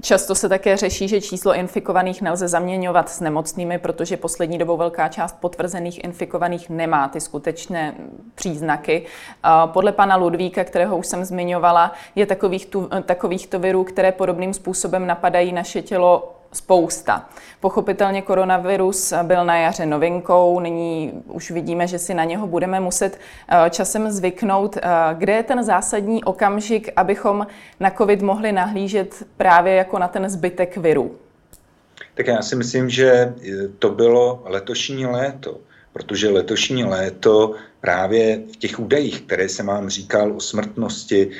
Často 0.00 0.34
se 0.34 0.48
také 0.48 0.76
řeší, 0.76 1.08
že 1.08 1.20
číslo 1.20 1.54
infikovaných 1.54 2.22
nelze 2.22 2.48
zaměňovat 2.48 3.08
s 3.08 3.20
nemocnými, 3.20 3.78
protože 3.78 4.16
poslední 4.16 4.58
dobou 4.58 4.76
velká 4.76 5.08
část 5.08 5.36
potvrzených 5.40 6.04
infikovaných 6.04 6.70
nemá 6.70 7.08
ty 7.08 7.20
skutečné 7.20 7.94
příznaky. 8.34 9.06
Podle 9.66 9.92
pana 9.92 10.16
Ludvíka, 10.16 10.64
kterého 10.64 10.96
už 10.96 11.06
jsem 11.06 11.24
zmiňovala, 11.24 11.92
je 12.14 12.26
takových 13.06 13.48
virů, 13.58 13.84
které 13.84 14.12
podobným 14.12 14.54
způsobem 14.54 15.06
napadají 15.06 15.52
naše 15.52 15.82
tělo 15.82 16.34
spousta. 16.52 17.28
Pochopitelně 17.60 18.22
koronavirus 18.22 19.12
byl 19.22 19.44
na 19.44 19.56
jaře 19.56 19.86
novinkou, 19.86 20.60
nyní 20.60 21.12
už 21.26 21.50
vidíme, 21.50 21.86
že 21.86 21.98
si 21.98 22.14
na 22.14 22.24
něho 22.24 22.46
budeme 22.46 22.80
muset 22.80 23.18
eh, 23.48 23.70
časem 23.70 24.10
zvyknout. 24.10 24.76
Eh, 24.76 24.80
kde 25.14 25.32
je 25.32 25.42
ten 25.42 25.64
zásadní 25.64 26.24
okamžik, 26.24 26.88
abychom 26.96 27.46
na 27.80 27.90
COVID 27.90 28.22
mohli 28.22 28.52
nahlížet 28.52 29.26
právě 29.36 29.74
jako 29.74 29.98
na 29.98 30.08
ten 30.08 30.28
zbytek 30.28 30.76
viru? 30.76 31.16
Tak 32.14 32.26
já 32.26 32.42
si 32.42 32.56
myslím, 32.56 32.90
že 32.90 33.34
to 33.78 33.90
bylo 33.90 34.42
letošní 34.44 35.06
léto, 35.06 35.58
protože 35.92 36.30
letošní 36.30 36.84
léto 36.84 37.54
právě 37.80 38.42
v 38.52 38.56
těch 38.56 38.80
údajích, 38.80 39.20
které 39.20 39.48
jsem 39.48 39.66
vám 39.66 39.88
říkal 39.88 40.36
o 40.36 40.40
smrtnosti, 40.40 41.30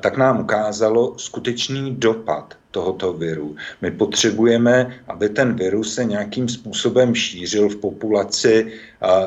tak 0.00 0.16
nám 0.16 0.40
ukázalo 0.40 1.18
skutečný 1.18 1.96
dopad 1.96 2.54
tohoto 2.70 3.12
viru. 3.12 3.56
My 3.80 3.90
potřebujeme, 3.90 5.00
aby 5.08 5.28
ten 5.28 5.54
virus 5.54 5.94
se 5.94 6.04
nějakým 6.04 6.48
způsobem 6.48 7.14
šířil 7.14 7.68
v 7.68 7.76
populaci, 7.76 8.72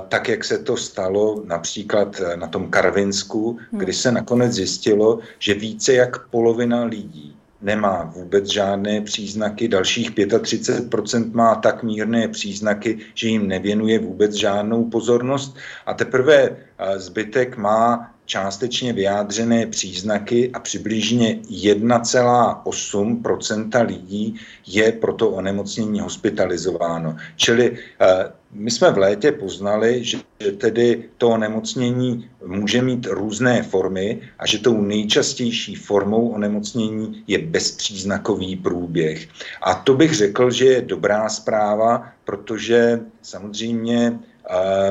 tak 0.07 0.29
jak 0.29 0.43
se 0.43 0.57
to 0.57 0.77
stalo 0.77 1.43
například 1.45 2.19
e, 2.19 2.37
na 2.37 2.47
tom 2.47 2.69
Karvinsku, 2.69 3.57
kdy 3.71 3.91
hmm. 3.91 3.93
se 3.93 4.11
nakonec 4.11 4.53
zjistilo, 4.53 5.19
že 5.39 5.53
více 5.53 5.93
jak 5.93 6.27
polovina 6.27 6.83
lidí 6.83 7.35
nemá 7.61 8.11
vůbec 8.15 8.45
žádné 8.45 9.01
příznaky, 9.01 9.67
dalších 9.67 10.11
35% 10.11 11.33
má 11.33 11.55
tak 11.55 11.83
mírné 11.83 12.27
příznaky, 12.27 12.97
že 13.13 13.27
jim 13.27 13.47
nevěnuje 13.47 13.99
vůbec 13.99 14.33
žádnou 14.33 14.85
pozornost 14.89 15.57
a 15.85 15.93
teprve 15.93 16.35
e, 16.43 16.55
zbytek 16.99 17.57
má 17.57 18.12
částečně 18.25 18.93
vyjádřené 18.93 19.67
příznaky 19.67 20.51
a 20.53 20.59
přibližně 20.59 21.35
1,8% 21.35 23.85
lidí 23.85 24.39
je 24.67 24.91
pro 24.91 25.13
to 25.13 25.29
onemocnění 25.29 25.99
hospitalizováno. 25.99 27.15
Čili 27.35 27.77
eh, 28.01 28.31
my 28.53 28.71
jsme 28.71 28.91
v 28.91 28.97
létě 28.97 29.31
poznali, 29.31 30.03
že 30.03 30.17
tedy 30.57 31.09
to 31.17 31.29
onemocnění 31.29 32.29
může 32.45 32.81
mít 32.81 33.05
různé 33.05 33.63
formy 33.63 34.21
a 34.39 34.47
že 34.47 34.59
tou 34.59 34.81
nejčastější 34.81 35.75
formou 35.75 36.29
onemocnění 36.29 37.23
je 37.27 37.37
bezpříznakový 37.37 38.55
průběh. 38.55 39.27
A 39.61 39.73
to 39.73 39.93
bych 39.93 40.13
řekl, 40.13 40.51
že 40.51 40.65
je 40.65 40.81
dobrá 40.81 41.29
zpráva, 41.29 42.07
protože 42.25 42.99
samozřejmě 43.21 44.19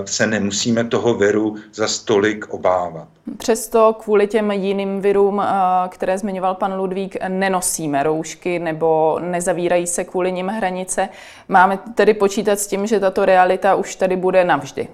se 0.05 0.27
nemusíme 0.27 0.85
toho 0.85 1.15
viru 1.15 1.57
za 1.75 1.89
stolik 1.89 2.55
obávat. 2.55 3.09
Přesto 3.39 3.97
kvůli 4.01 4.27
těm 4.27 4.51
jiným 4.51 5.01
virům, 5.01 5.43
které 5.89 6.19
zmiňoval 6.19 6.55
pan 6.55 6.75
Ludvík, 6.79 7.17
nenosíme 7.29 8.03
roušky 8.03 8.59
nebo 8.59 9.19
nezavírají 9.23 9.87
se 9.87 10.05
kvůli 10.05 10.33
nim 10.33 10.49
hranice. 10.49 11.09
Máme 11.49 11.79
tedy 11.95 12.15
počítat 12.15 12.59
s 12.59 12.67
tím, 12.67 12.87
že 12.87 13.01
tato 13.01 13.25
realita 13.25 13.75
už 13.75 13.97
tady 13.97 14.17
bude 14.17 14.45
navždy. 14.45 14.89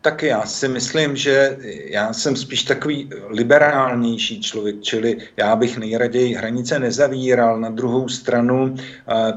Tak 0.00 0.22
já 0.22 0.46
si 0.46 0.68
myslím, 0.68 1.16
že 1.16 1.58
já 1.84 2.12
jsem 2.12 2.36
spíš 2.36 2.62
takový 2.62 3.10
liberálnější 3.28 4.40
člověk, 4.40 4.82
čili 4.82 5.16
já 5.36 5.56
bych 5.56 5.78
nejraději 5.78 6.34
hranice 6.34 6.78
nezavíral. 6.78 7.60
Na 7.60 7.70
druhou 7.70 8.08
stranu 8.08 8.74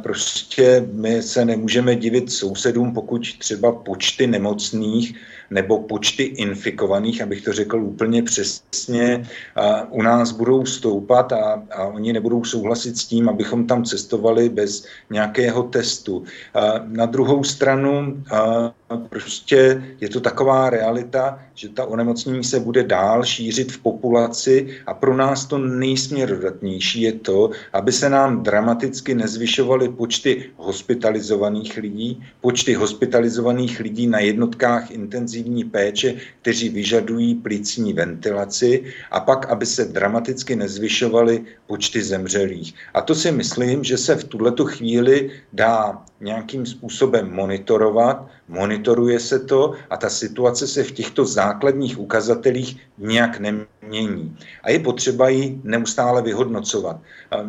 prostě 0.04 0.88
my 0.94 1.22
se 1.22 1.46
nemůžeme 1.46 1.96
divit 1.96 2.32
sousedům, 2.32 2.94
pokud 2.94 3.38
třeba 3.38 3.72
počty 3.72 4.28
nemocných 4.28 5.16
nebo 5.50 5.80
počty 5.80 6.24
infikovaných, 6.24 7.22
abych 7.22 7.42
to 7.42 7.54
řekl 7.54 7.84
úplně 7.84 8.24
přesně, 8.24 9.28
u 9.90 10.02
nás 10.02 10.32
budou 10.32 10.66
stoupat 10.66 11.34
a, 11.34 11.64
a 11.72 11.86
oni 11.86 12.14
nebudou 12.14 12.44
souhlasit 12.44 12.98
s 12.98 13.06
tím, 13.06 13.30
abychom 13.30 13.68
tam 13.68 13.84
cestovali 13.84 14.50
bez 14.50 14.86
nějakého 15.10 15.64
testu. 15.64 16.24
Na 16.88 17.06
druhou 17.06 17.44
stranu 17.44 18.24
prostě 18.98 19.84
je 20.02 20.10
to 20.10 20.20
taková 20.20 20.70
realita, 20.70 21.40
že 21.54 21.70
ta 21.70 21.86
onemocnění 21.86 22.44
se 22.44 22.60
bude 22.60 22.84
dál 22.84 23.26
šířit 23.26 23.72
v 23.72 23.78
populaci 23.78 24.68
a 24.86 24.94
pro 24.94 25.16
nás 25.18 25.46
to 25.46 25.58
nejsměrodatnější 25.58 27.02
je 27.02 27.14
to, 27.14 27.50
aby 27.74 27.92
se 27.92 28.10
nám 28.10 28.44
dramaticky 28.44 29.16
nezvyšovaly 29.16 29.90
počty 29.90 30.50
hospitalizovaných 30.58 31.78
lidí, 31.78 32.24
počty 32.42 32.74
hospitalizovaných 32.74 33.80
lidí 33.80 34.08
na 34.08 34.20
jednotkách 34.20 34.92
intenzivní 34.92 35.64
péče, 35.64 36.16
kteří 36.42 36.70
vyžadují 36.70 37.36
plicní 37.36 37.94
ventilaci 37.94 38.84
a 39.12 39.20
pak, 39.20 39.50
aby 39.50 39.66
se 39.66 39.86
dramaticky 39.86 40.56
nezvyšovaly 40.56 41.44
počty 41.68 42.04
zemřelých. 42.04 42.74
A 42.94 43.02
to 43.02 43.16
si 43.16 43.32
myslím, 43.32 43.84
že 43.84 43.98
se 43.98 44.16
v 44.16 44.24
tuto 44.24 44.66
chvíli 44.66 45.32
dá 45.54 46.06
nějakým 46.22 46.66
způsobem 46.66 47.34
monitorovat, 47.34 48.28
monitoruje 48.48 49.20
se 49.20 49.40
to 49.40 49.74
a 49.90 49.98
ta 49.98 50.10
situace 50.10 50.68
se 50.68 50.84
v 50.84 50.92
těchto 50.92 51.26
základních 51.26 52.00
ukazatelích 52.00 52.78
nějak 52.98 53.40
nemění. 53.40 54.38
A 54.64 54.70
je 54.72 54.80
potřeba 54.80 55.30
ji 55.30 55.62
neustále 55.64 56.22
vyhodnocovat. 56.22 56.98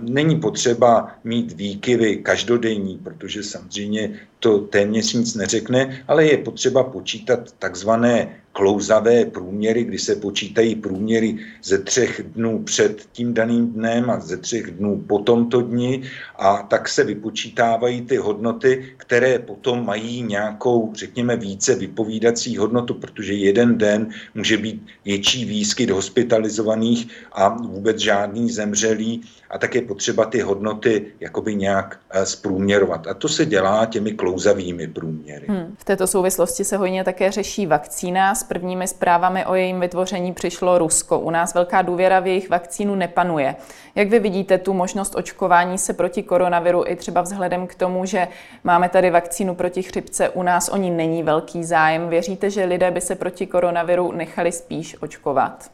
Není 0.03 0.41
potřeba 0.41 1.13
mít 1.25 1.53
výkyvy 1.53 2.17
každodenní, 2.17 2.99
protože 2.99 3.43
samozřejmě 3.43 4.21
to 4.39 4.59
téměř 4.59 5.13
nic 5.13 5.35
neřekne, 5.35 6.05
ale 6.09 6.25
je 6.25 6.39
potřeba 6.39 6.83
počítat 6.83 7.53
takzvané 7.59 8.42
klouzavé 8.53 9.25
průměry, 9.25 9.85
kdy 9.85 9.99
se 9.99 10.17
počítají 10.17 10.75
průměry 10.75 11.39
ze 11.63 11.79
třech 11.79 12.23
dnů 12.23 12.63
před 12.63 13.09
tím 13.13 13.35
daným 13.35 13.73
dnem 13.73 14.11
a 14.11 14.21
ze 14.21 14.37
třech 14.37 14.71
dnů 14.71 15.05
po 15.09 15.19
tomto 15.19 15.61
dni 15.61 16.03
a 16.37 16.63
tak 16.63 16.89
se 16.89 17.05
vypočítávají 17.05 18.03
ty 18.03 18.17
hodnoty, 18.17 18.95
které 18.97 19.39
potom 19.39 19.87
mají 19.87 20.23
nějakou, 20.23 20.93
řekněme, 20.95 21.37
více 21.37 21.75
vypovídací 21.75 22.57
hodnotu, 22.57 22.95
protože 22.95 23.35
jeden 23.35 23.79
den 23.79 24.11
může 24.35 24.57
být 24.57 24.87
větší 25.05 25.45
výskyt 25.45 25.91
hospitalizovaných 25.91 27.09
a 27.33 27.49
vůbec 27.49 27.99
žádný 27.99 28.51
zemřelý 28.51 29.23
a 29.53 29.59
tak 29.59 29.75
je 29.75 29.83
potřeba 29.83 30.25
ty 30.25 30.41
hodnoty 30.41 31.07
jakoby 31.21 31.55
nějak 31.55 31.99
zprůměrovat. 32.25 33.07
A 33.07 33.15
to 33.15 33.29
se 33.29 33.47
dělá 33.47 33.87
těmi 33.87 34.13
klouzavými 34.13 34.89
průměry. 34.89 35.47
Hmm. 35.49 35.75
V 35.79 35.85
této 35.85 36.07
souvislosti 36.07 36.65
se 36.65 36.77
hojně 36.77 37.05
také 37.05 37.31
řeší 37.31 37.67
vakcína. 37.67 38.35
S 38.35 38.43
prvními 38.43 38.89
zprávami 38.89 39.47
o 39.47 39.55
jejím 39.55 39.81
vytvoření 39.81 40.33
přišlo 40.33 40.79
Rusko. 40.79 41.19
U 41.19 41.31
nás 41.31 41.55
velká 41.55 41.83
důvěra 41.83 42.21
v 42.21 42.27
jejich 42.27 42.51
vakcínu 42.51 42.95
nepanuje. 42.95 43.57
Jak 43.95 44.09
vy 44.09 44.19
vidíte 44.19 44.59
tu 44.59 44.73
možnost 44.73 45.15
očkování 45.15 45.79
se 45.79 45.93
proti 45.93 46.23
koronaviru 46.23 46.85
i 46.87 46.97
třeba 46.97 47.21
vzhledem 47.21 47.67
k 47.67 47.75
tomu, 47.75 48.05
že 48.05 48.29
máme 48.65 48.89
tady 48.89 49.11
vakcínu 49.11 49.55
proti 49.55 49.83
chřipce, 49.83 50.29
u 50.29 50.43
nás 50.43 50.69
o 50.69 50.77
ní 50.77 50.91
není 50.91 51.23
velký 51.23 51.65
zájem. 51.65 52.09
Věříte, 52.09 52.51
že 52.51 52.65
lidé 52.65 52.91
by 52.91 53.01
se 53.01 53.15
proti 53.15 53.47
koronaviru 53.47 54.13
nechali 54.13 54.53
spíš 54.53 54.97
očkovat? 55.03 55.71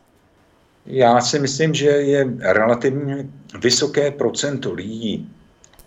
Já 0.90 1.20
si 1.20 1.38
myslím, 1.38 1.74
že 1.74 1.88
je 1.88 2.28
relativně 2.40 3.28
vysoké 3.60 4.10
procento 4.10 4.72
lidí, 4.72 5.28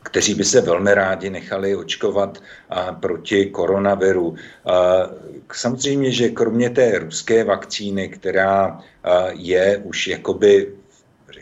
kteří 0.04 0.34
by 0.34 0.44
se 0.44 0.62
velmi 0.62 0.94
rádi 0.94 1.30
nechali 1.30 1.76
očkovat 1.76 2.44
proti 3.00 3.46
koronaviru. 3.46 4.36
Samozřejmě, 5.54 6.12
že 6.12 6.30
kromě 6.30 6.70
té 6.70 7.00
ruské 7.00 7.44
vakcíny, 7.44 8.10
která 8.10 8.80
je 9.32 9.78
už 9.84 10.08
jakoby 10.08 10.74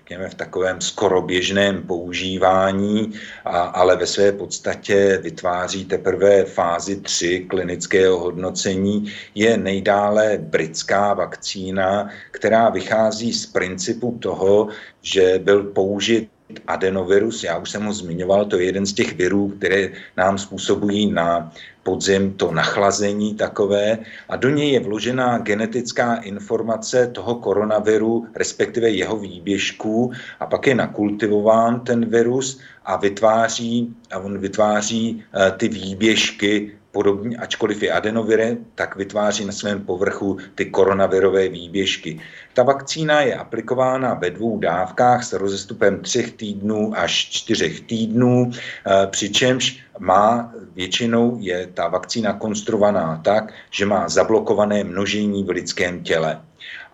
řekněme, 0.10 0.30
v 0.30 0.36
takovém 0.36 0.82
skoro 0.82 1.22
běžném 1.22 1.84
používání, 1.84 3.14
a, 3.46 3.62
ale 3.62 3.96
ve 3.96 4.08
své 4.08 4.32
podstatě 4.32 5.20
vytváří 5.22 5.86
teprve 5.86 6.46
fázi 6.46 7.02
3 7.02 7.46
klinického 7.50 8.20
hodnocení, 8.20 9.14
je 9.36 9.58
nejdále 9.58 10.38
britská 10.38 11.14
vakcína, 11.14 12.10
která 12.32 12.70
vychází 12.70 13.34
z 13.34 13.46
principu 13.46 14.18
toho, 14.22 14.68
že 15.02 15.40
byl 15.44 15.64
použit 15.64 16.30
adenovirus, 16.68 17.44
já 17.44 17.58
už 17.58 17.70
jsem 17.70 17.86
ho 17.86 17.94
zmiňoval, 17.94 18.46
to 18.46 18.58
je 18.58 18.66
jeden 18.66 18.86
z 18.86 18.94
těch 18.94 19.16
virů, 19.18 19.54
které 19.58 19.90
nám 20.18 20.38
způsobují 20.38 21.12
na 21.12 21.52
podzim 21.84 22.34
to 22.34 22.52
nachlazení 22.52 23.36
takové. 23.36 23.98
A 24.30 24.36
do 24.36 24.50
něj 24.50 24.72
je 24.72 24.80
vložená 24.80 25.38
genetická 25.38 26.16
informace 26.16 27.08
toho 27.08 27.36
koronaviru, 27.36 28.28
respektive 28.36 28.90
jeho 28.90 29.18
výběžků. 29.18 30.12
A 30.40 30.46
pak 30.46 30.68
je 30.68 30.76
nakultivován 30.76 31.80
ten 31.80 32.06
virus 32.06 32.60
a 32.86 32.98
vytváří, 32.98 33.96
a 34.12 34.20
on 34.20 34.38
vytváří 34.38 35.16
uh, 35.16 35.58
ty 35.58 35.68
výběžky 35.68 36.79
podobně, 36.92 37.38
ačkoliv 37.38 37.84
je 37.84 37.92
adenovire, 37.92 38.58
tak 38.76 38.96
vytváří 38.96 39.46
na 39.46 39.52
svém 39.52 39.82
povrchu 39.82 40.38
ty 40.56 40.66
koronavirové 40.66 41.50
výběžky. 41.50 42.20
Ta 42.54 42.64
vakcína 42.64 43.22
je 43.22 43.36
aplikována 43.36 44.14
ve 44.14 44.30
dvou 44.30 44.60
dávkách 44.60 45.24
s 45.24 45.34
rozestupem 45.34 46.00
třech 46.00 46.32
týdnů 46.34 46.94
až 46.96 47.30
čtyřech 47.30 47.82
týdnů, 47.82 48.52
eh, 48.52 49.08
přičemž 49.08 49.80
má 50.00 50.54
většinou 50.76 51.38
je 51.40 51.68
ta 51.74 51.88
vakcína 51.88 52.34
konstruovaná 52.34 53.22
tak, 53.24 53.54
že 53.72 53.86
má 53.86 54.10
zablokované 54.10 54.84
množení 54.84 55.44
v 55.44 55.50
lidském 55.50 56.04
těle. 56.04 56.42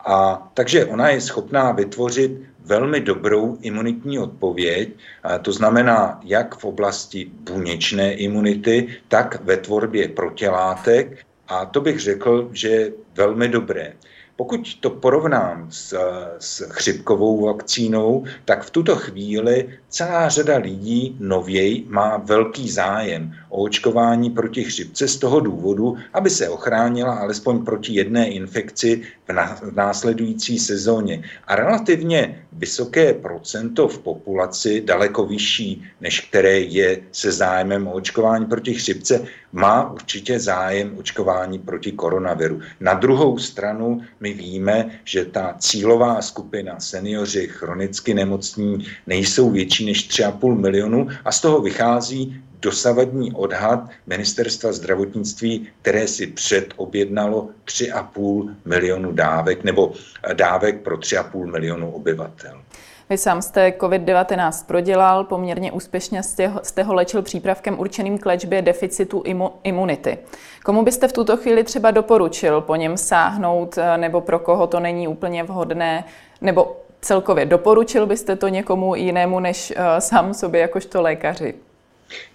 A 0.06 0.48
takže 0.54 0.86
ona 0.86 1.10
je 1.10 1.22
schopná 1.22 1.72
vytvořit 1.72 2.32
velmi 2.66 3.02
dobrou 3.02 3.58
imunitní 3.62 4.20
odpověď, 4.20 4.90
to 5.42 5.52
znamená 5.52 6.20
jak 6.24 6.58
v 6.58 6.66
oblasti 6.66 7.26
buněčné 7.26 8.14
imunity, 8.14 8.88
tak 9.08 9.44
ve 9.46 9.58
tvorbě 9.58 10.08
protilátek. 10.08 11.26
A 11.48 11.66
to 11.66 11.82
bych 11.82 12.00
řekl, 12.00 12.50
že 12.54 12.70
je 12.70 12.92
velmi 13.16 13.48
dobré. 13.50 13.94
Pokud 14.38 14.77
to 14.80 14.89
porovnám 14.89 15.68
s, 15.72 15.98
s 16.39 16.70
chřipkovou 16.70 17.46
vakcínou, 17.46 18.24
tak 18.46 18.63
v 18.63 18.70
tuto 18.70 18.96
chvíli 18.96 19.70
celá 19.89 20.30
řada 20.30 20.58
lidí 20.58 21.18
nověji 21.20 21.86
má 21.88 22.18
velký 22.18 22.70
zájem 22.70 23.34
o 23.50 23.63
očkování 23.63 24.30
proti 24.30 24.63
chřipce 24.63 25.08
z 25.08 25.18
toho 25.18 25.39
důvodu, 25.39 25.98
aby 26.13 26.30
se 26.30 26.50
ochránila 26.50 27.15
alespoň 27.15 27.65
proti 27.65 27.94
jedné 27.94 28.30
infekci 28.30 29.01
v 29.27 29.75
následující 29.75 30.60
sezóně. 30.60 31.24
A 31.48 31.56
relativně 31.56 32.46
vysoké 32.51 33.13
procento 33.13 33.88
v 33.88 34.00
populaci, 34.00 34.81
daleko 34.81 35.25
vyšší, 35.25 35.83
než 36.01 36.22
které 36.22 36.60
je 36.60 37.00
se 37.12 37.31
zájmem 37.31 37.88
o 37.88 37.94
očkování 37.94 38.46
proti 38.46 38.74
chřipce, 38.74 39.27
má 39.51 39.92
určitě 39.92 40.40
zájem 40.40 40.98
očkování 40.98 41.60
proti 41.60 41.92
koronaviru. 41.92 42.60
Na 42.79 42.94
druhou 42.94 43.38
stranu 43.38 44.01
my 44.25 44.33
víme, 44.33 45.00
že 45.03 45.25
ta 45.25 45.55
cílová 45.59 46.22
skupina 46.22 46.79
seniori 46.79 47.48
chronicky 47.48 48.14
nemocní 48.14 48.85
nejsou 49.07 49.50
větší 49.50 49.85
než 49.85 50.09
3,5 50.09 50.57
milionu 50.57 51.07
a 51.25 51.31
z 51.31 51.42
toho 51.42 51.61
vychází 51.61 52.42
dosavadní 52.61 53.31
odhad 53.31 53.90
ministerstva 54.07 54.74
zdravotnictví, 54.74 55.68
které 55.81 56.07
si 56.07 56.27
předobjednalo 56.27 57.50
3,5 57.66 58.55
milionu 58.66 59.11
dávek 59.11 59.64
nebo 59.64 59.94
dávek 60.33 60.81
pro 60.81 60.98
3,5 60.98 61.51
milionu 61.51 61.92
obyvatel. 61.92 62.61
Vy 63.09 63.18
sám 63.18 63.41
jste 63.41 63.70
COVID-19 63.70 64.65
prodělal, 64.65 65.24
poměrně 65.24 65.72
úspěšně 65.72 66.24
jste, 66.24 66.53
jste 66.63 66.83
ho 66.83 66.96
přípravkem 67.22 67.79
určeným 67.79 68.18
k 68.18 68.25
léčbě 68.25 68.61
deficitu 68.61 69.22
imu, 69.25 69.51
imunity. 69.63 70.18
Komu 70.65 70.83
byste 70.83 71.07
v 71.07 71.13
tuto 71.13 71.37
chvíli 71.37 71.63
třeba 71.63 71.91
doporučil 71.91 72.61
po 72.61 72.75
něm 72.75 72.98
sáhnout, 72.98 73.77
eh, 73.77 73.98
nebo 73.98 74.22
pro 74.22 74.39
koho 74.39 74.68
to 74.68 74.79
není 74.79 75.07
úplně 75.07 75.44
vhodné, 75.44 76.03
nebo 76.41 76.75
celkově 77.01 77.46
doporučil 77.46 78.05
byste 78.05 78.35
to 78.35 78.48
někomu 78.48 78.96
jinému 78.96 79.39
než 79.39 79.74
uh, 79.77 79.83
sám 80.00 80.33
sobě 80.33 80.61
jakožto 80.61 81.01
lékaři? 81.01 81.53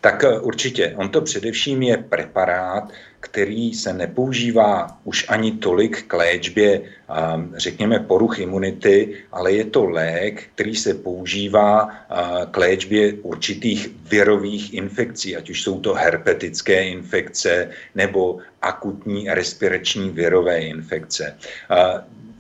Tak 0.01 0.25
eh, 0.25 0.41
určitě. 0.41 0.95
On 0.97 1.09
to 1.09 1.21
především 1.21 1.83
je 1.83 1.97
preparát, 1.97 2.93
který 3.21 3.75
se 3.75 3.93
nepoužívá 3.93 4.99
už 5.05 5.27
ani 5.29 5.53
tolik 5.53 6.03
k 6.03 6.13
léčbě, 6.13 6.81
ehm, 6.81 7.55
řekněme, 7.57 7.99
poruch 7.99 8.39
imunity, 8.39 9.15
ale 9.33 9.53
je 9.53 9.65
to 9.65 9.85
lék, 9.85 10.45
který 10.55 10.77
se 10.77 10.95
používá 10.95 11.89
eh, 11.89 12.47
k 12.51 12.57
léčbě 12.57 13.13
určitých 13.23 13.89
virových 14.11 14.75
infekcí, 14.75 15.37
ať 15.37 15.51
už 15.51 15.63
jsou 15.63 15.81
to 15.81 15.95
herpetické 15.95 16.89
infekce 16.89 17.71
nebo 17.95 18.39
akutní 18.63 19.29
respirační 19.29 20.11
virové 20.11 20.61
infekce. 20.61 21.37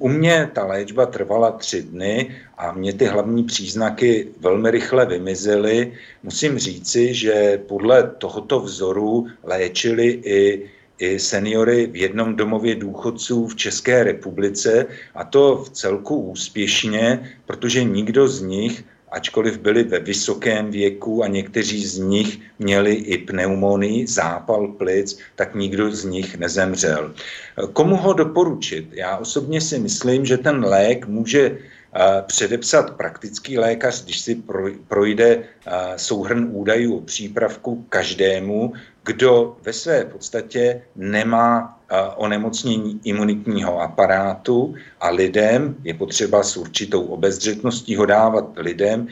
U 0.00 0.08
mě 0.08 0.50
ta 0.54 0.66
léčba 0.66 1.06
trvala 1.06 1.50
tři 1.50 1.82
dny 1.82 2.36
a 2.58 2.72
mě 2.72 2.92
ty 2.92 3.04
hlavní 3.04 3.44
příznaky 3.44 4.28
velmi 4.40 4.70
rychle 4.70 5.06
vymizely. 5.06 5.92
Musím 6.22 6.58
říci, 6.58 7.14
že 7.14 7.60
podle 7.68 8.10
tohoto 8.18 8.60
vzoru 8.60 9.26
léčili 9.42 10.06
i 10.24 10.70
i 11.00 11.18
seniory 11.18 11.86
v 11.86 11.96
jednom 11.96 12.36
domově 12.36 12.74
důchodců 12.74 13.46
v 13.46 13.56
České 13.56 14.04
republice 14.04 14.86
a 15.14 15.24
to 15.24 15.56
v 15.56 15.70
celku 15.70 16.16
úspěšně, 16.16 17.30
protože 17.46 17.84
nikdo 17.84 18.28
z 18.28 18.42
nich 18.42 18.84
ačkoliv 19.10 19.58
byli 19.58 19.82
ve 19.84 19.98
vysokém 19.98 20.70
věku 20.70 21.24
a 21.24 21.26
někteří 21.26 21.86
z 21.86 21.98
nich 21.98 22.40
měli 22.58 22.92
i 22.92 23.18
pneumonii, 23.18 24.06
zápal 24.06 24.68
plic, 24.68 25.18
tak 25.36 25.54
nikdo 25.54 25.90
z 25.90 26.04
nich 26.04 26.38
nezemřel. 26.38 27.14
Komu 27.72 27.96
ho 27.96 28.12
doporučit? 28.12 28.88
Já 28.92 29.16
osobně 29.16 29.60
si 29.60 29.78
myslím, 29.78 30.26
že 30.26 30.38
ten 30.38 30.64
lék 30.64 31.06
může 31.06 31.58
předepsat 32.26 32.96
praktický 32.96 33.58
lékař, 33.58 34.04
když 34.04 34.20
si 34.20 34.42
projde 34.88 35.42
souhrn 35.96 36.48
údajů 36.52 36.96
o 36.96 37.00
přípravku 37.00 37.86
každému, 37.88 38.72
kdo 39.04 39.56
ve 39.62 39.72
své 39.72 40.04
podstatě 40.04 40.82
nemá 40.96 41.79
onemocnění 42.16 43.00
imunitního 43.04 43.80
aparátu 43.80 44.74
a 45.00 45.10
lidem 45.10 45.76
je 45.84 45.94
potřeba 45.94 46.42
s 46.42 46.56
určitou 46.56 47.02
obezřetností 47.02 47.96
ho 47.96 48.06
dávat 48.06 48.44
lidem, 48.56 49.08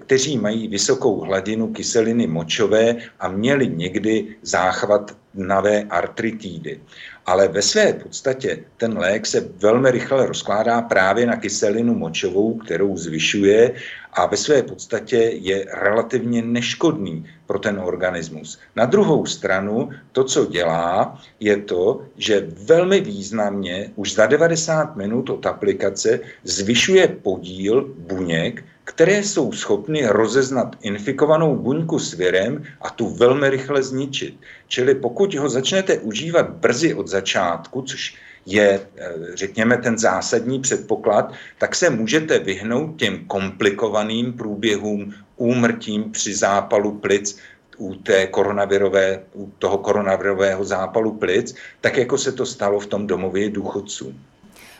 kteří 0.00 0.38
mají 0.38 0.68
vysokou 0.68 1.20
hladinu 1.20 1.68
kyseliny 1.68 2.26
močové 2.26 2.96
a 3.20 3.28
měli 3.28 3.68
někdy 3.68 4.36
záchvat 4.42 5.16
navé 5.34 5.82
artritídy. 5.82 6.80
Ale 7.26 7.48
ve 7.48 7.62
své 7.62 7.92
podstatě 7.92 8.64
ten 8.76 8.98
lék 8.98 9.26
se 9.26 9.40
velmi 9.40 9.90
rychle 9.90 10.26
rozkládá 10.26 10.82
právě 10.82 11.26
na 11.26 11.36
kyselinu 11.36 11.94
močovou, 11.94 12.54
kterou 12.54 12.96
zvyšuje 12.96 13.74
a 14.12 14.26
ve 14.26 14.36
své 14.36 14.62
podstatě 14.62 15.16
je 15.16 15.66
relativně 15.72 16.42
neškodný 16.42 17.26
pro 17.46 17.58
ten 17.58 17.78
organismus. 17.78 18.58
Na 18.76 18.84
druhou 18.86 19.26
stranu 19.26 19.90
to, 20.12 20.24
co 20.24 20.46
dělá, 20.46 21.20
je 21.40 21.56
to, 21.56 22.02
že 22.16 22.48
velmi 22.64 23.00
významně 23.00 23.90
už 23.96 24.14
za 24.14 24.26
90 24.26 24.96
minut 24.96 25.30
od 25.30 25.46
aplikace 25.46 26.20
zvyšuje 26.44 27.08
podíl 27.08 27.94
buněk, 27.98 28.64
které 28.88 29.22
jsou 29.22 29.52
schopny 29.52 30.06
rozeznat 30.06 30.76
infikovanou 30.80 31.56
buňku 31.56 31.98
s 31.98 32.14
virem 32.14 32.64
a 32.80 32.90
tu 32.90 33.08
velmi 33.08 33.50
rychle 33.50 33.82
zničit. 33.82 34.40
Čili 34.68 34.94
pokud 34.94 35.34
ho 35.34 35.48
začnete 35.48 35.98
užívat 35.98 36.50
brzy 36.50 36.94
od 36.94 37.08
začátku, 37.08 37.82
což 37.82 38.16
je, 38.46 38.80
eh, 38.96 39.12
řekněme, 39.34 39.76
ten 39.76 39.98
zásadní 39.98 40.60
předpoklad, 40.60 41.32
tak 41.58 41.76
se 41.76 41.90
můžete 41.90 42.38
vyhnout 42.38 42.96
těm 42.96 43.28
komplikovaným 43.28 44.32
průběhům, 44.32 45.14
úmrtím 45.36 46.10
při 46.12 46.34
zápalu 46.34 46.96
plic, 47.04 47.36
u, 47.76 47.94
té 47.94 48.26
koronavirové, 48.26 49.22
u 49.36 49.52
toho 49.58 49.78
koronavirového 49.78 50.64
zápalu 50.64 51.12
plic, 51.20 51.54
tak 51.80 51.96
jako 51.96 52.18
se 52.18 52.32
to 52.32 52.46
stalo 52.46 52.80
v 52.80 52.86
tom 52.86 53.06
domově 53.06 53.50
důchodců. 53.50 54.14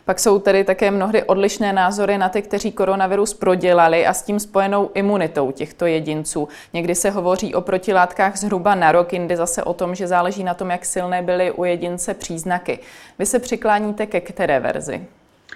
Pak 0.08 0.20
jsou 0.20 0.38
tedy 0.38 0.64
také 0.64 0.90
mnohdy 0.90 1.22
odlišné 1.24 1.72
názory 1.72 2.18
na 2.18 2.28
ty, 2.28 2.42
kteří 2.42 2.72
koronavirus 2.72 3.34
prodělali 3.34 4.06
a 4.06 4.14
s 4.14 4.22
tím 4.22 4.40
spojenou 4.40 4.90
imunitou 4.94 5.50
těchto 5.50 5.86
jedinců. 5.86 6.48
Někdy 6.72 6.94
se 6.94 7.10
hovoří 7.10 7.54
o 7.54 7.60
protilátkách 7.60 8.36
zhruba 8.36 8.74
na 8.74 8.92
rok, 8.92 9.12
jindy 9.12 9.36
zase 9.36 9.64
o 9.64 9.74
tom, 9.74 9.94
že 9.94 10.06
záleží 10.06 10.44
na 10.44 10.54
tom, 10.54 10.70
jak 10.70 10.84
silné 10.84 11.22
byly 11.22 11.52
u 11.52 11.64
jedince 11.64 12.14
příznaky. 12.14 12.78
Vy 13.18 13.26
se 13.26 13.38
přikláníte 13.38 14.06
ke 14.06 14.20
které 14.20 14.60
verzi? 14.60 15.06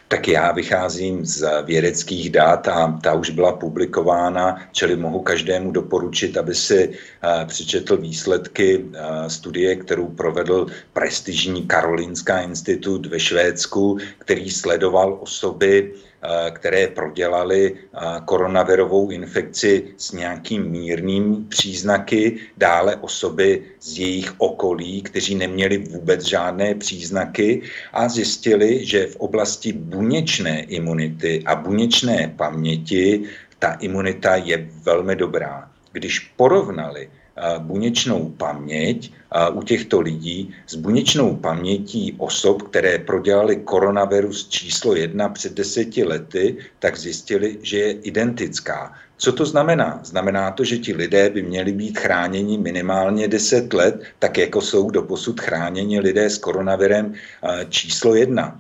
Tak 0.09 0.29
já 0.29 0.53
vycházím 0.53 1.25
z 1.25 1.63
vědeckých 1.65 2.31
dat 2.31 2.69
a 2.69 2.99
ta 3.03 3.15
už 3.15 3.31
byla 3.31 3.53
publikována, 3.53 4.61
čili 4.73 4.97
mohu 4.97 5.21
každému 5.21 5.71
doporučit, 5.71 6.37
aby 6.37 6.55
si 6.55 6.89
uh, 6.89 7.49
přečetl 7.49 7.97
výsledky 7.97 8.79
uh, 8.79 8.93
studie, 9.27 9.77
kterou 9.77 10.09
provedl 10.09 10.67
prestižní 10.93 11.67
Karolinská 11.67 12.41
institut 12.41 13.07
ve 13.07 13.21
Švédsku, 13.21 13.99
který 14.19 14.51
sledoval 14.51 15.19
osoby 15.21 15.93
Eh, 15.93 16.12
které 16.51 16.89
prodělali 16.89 17.75
eh, 17.75 17.99
koronavirovou 18.25 19.11
infekci 19.11 19.85
s 19.97 20.13
nějakým 20.13 20.71
mírným 20.71 21.47
příznaky, 21.49 22.39
dále 22.57 22.97
osoby 22.97 23.63
z 23.81 23.99
jejich 23.99 24.35
okolí, 24.39 25.03
kteří 25.03 25.35
neměli 25.35 25.79
vůbec 25.79 26.23
žádné 26.23 26.75
příznaky 26.75 27.63
a 27.93 28.09
zjistili, 28.09 28.87
že 28.87 29.07
v 29.07 29.17
oblasti 29.17 29.73
buněčné 29.73 30.63
imunity 30.63 31.43
a 31.47 31.55
buněčné 31.55 32.35
paměti 32.37 33.23
ta 33.59 33.73
imunita 33.73 34.37
je 34.37 34.69
velmi 34.83 35.17
dobrá. 35.17 35.71
Když 35.93 36.19
porovnali 36.19 37.11
buněčnou 37.59 38.29
paměť 38.29 39.13
u 39.53 39.63
těchto 39.63 40.01
lidí 40.01 40.55
s 40.67 40.75
buněčnou 40.75 41.37
pamětí 41.37 42.15
osob, 42.19 42.63
které 42.63 42.99
prodělali 42.99 43.57
koronavirus 43.57 44.49
číslo 44.49 44.97
jedna 44.97 45.29
před 45.29 45.53
deseti 45.55 46.05
lety, 46.05 46.57
tak 46.79 46.97
zjistili, 46.97 47.59
že 47.63 47.79
je 47.79 47.93
identická. 47.93 48.95
Co 49.23 49.33
to 49.33 49.47
znamená? 49.47 50.01
Znamená 50.03 50.51
to, 50.51 50.65
že 50.65 50.79
ti 50.79 50.95
lidé 50.95 51.31
by 51.31 51.43
měli 51.43 51.73
být 51.73 51.99
chráněni 51.99 52.59
minimálně 52.59 53.29
10 53.29 53.73
let, 53.73 54.03
tak 54.19 54.39
jako 54.39 54.61
jsou 54.61 54.91
doposud 54.91 55.41
chráněni 55.41 56.01
lidé 56.01 56.31
s 56.31 56.39
koronavirem 56.39 57.15
číslo 57.69 58.15
jedna. 58.15 58.59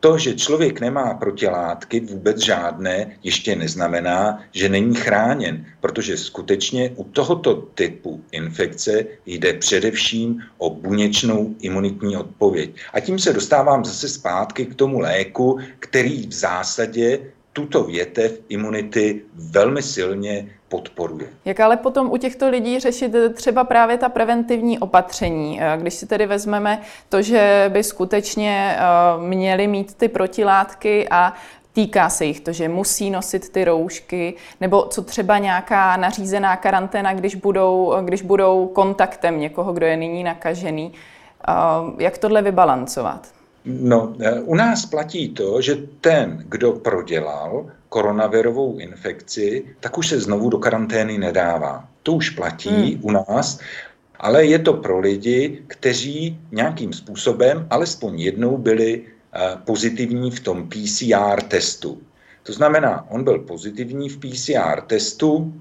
To, 0.00 0.18
že 0.18 0.34
člověk 0.34 0.80
nemá 0.80 1.14
protilátky 1.14 2.00
vůbec 2.00 2.38
žádné, 2.38 3.16
ještě 3.22 3.56
neznamená, 3.56 4.40
že 4.52 4.68
není 4.68 4.94
chráněn, 4.94 5.66
protože 5.80 6.16
skutečně 6.16 6.90
u 6.96 7.04
tohoto 7.04 7.54
typu 7.54 8.24
infekce 8.32 9.04
jde 9.26 9.52
především 9.52 10.40
o 10.58 10.70
buněčnou 10.70 11.54
imunitní 11.60 12.16
odpověď. 12.16 12.70
A 12.92 13.00
tím 13.00 13.18
se 13.18 13.32
dostávám 13.32 13.84
zase 13.84 14.08
zpátky 14.08 14.66
k 14.66 14.74
tomu 14.74 14.98
léku, 15.00 15.58
který 15.78 16.26
v 16.26 16.32
zásadě 16.32 17.20
tuto 17.54 17.84
větev 17.84 18.40
imunity 18.48 19.22
velmi 19.34 19.82
silně 19.82 20.48
podporuje. 20.68 21.26
Jak 21.44 21.60
ale 21.60 21.76
potom 21.76 22.10
u 22.10 22.16
těchto 22.16 22.48
lidí 22.48 22.80
řešit 22.80 23.12
třeba 23.34 23.64
právě 23.64 23.98
ta 23.98 24.08
preventivní 24.08 24.78
opatření? 24.78 25.60
Eh, 25.62 25.76
když 25.76 25.94
si 25.94 26.06
tedy 26.06 26.26
vezmeme 26.26 26.82
to, 27.08 27.22
že 27.22 27.70
by 27.72 27.82
skutečně 27.84 28.76
eh, 28.76 28.82
měli 29.28 29.66
mít 29.66 29.94
ty 29.94 30.08
protilátky 30.08 31.08
a 31.08 31.32
Týká 31.74 32.08
se 32.08 32.24
jich 32.24 32.40
to, 32.40 32.52
že 32.52 32.68
musí 32.68 33.10
nosit 33.10 33.48
ty 33.48 33.64
roušky, 33.64 34.34
nebo 34.60 34.86
co 34.86 35.02
třeba 35.02 35.38
nějaká 35.38 35.96
nařízená 35.96 36.56
karanténa, 36.56 37.14
když 37.14 37.34
budou, 37.34 37.94
když 38.04 38.22
budou 38.22 38.66
kontaktem 38.66 39.40
někoho, 39.40 39.72
kdo 39.72 39.86
je 39.86 39.96
nyní 39.96 40.24
nakažený. 40.24 40.92
Eh, 41.48 41.52
jak 41.98 42.18
tohle 42.18 42.42
vybalancovat? 42.42 43.33
No, 43.64 44.16
e, 44.20 44.40
u 44.40 44.54
nás 44.54 44.86
platí 44.86 45.28
to, 45.28 45.60
že 45.60 45.76
ten, 46.00 46.44
kdo 46.48 46.72
prodělal 46.72 47.66
koronavirovou 47.88 48.78
infekci, 48.78 49.64
tak 49.80 49.98
už 49.98 50.08
se 50.08 50.20
znovu 50.20 50.50
do 50.50 50.58
karantény 50.58 51.18
nedává. 51.18 51.88
To 52.02 52.12
už 52.12 52.30
platí 52.30 52.70
hmm. 52.70 52.98
u 53.02 53.10
nás, 53.10 53.60
ale 54.18 54.44
je 54.44 54.58
to 54.58 54.72
pro 54.72 54.98
lidi, 54.98 55.62
kteří 55.66 56.38
nějakým 56.52 56.92
způsobem 56.92 57.66
alespoň 57.70 58.20
jednou 58.20 58.56
byli 58.56 59.02
e, 59.02 59.02
pozitivní 59.64 60.30
v 60.30 60.40
tom 60.40 60.68
PCR 60.68 61.42
testu. 61.48 62.02
To 62.42 62.52
znamená, 62.52 63.10
on 63.10 63.24
byl 63.24 63.38
pozitivní 63.38 64.08
v 64.08 64.18
PCR 64.18 64.80
testu, 64.80 65.54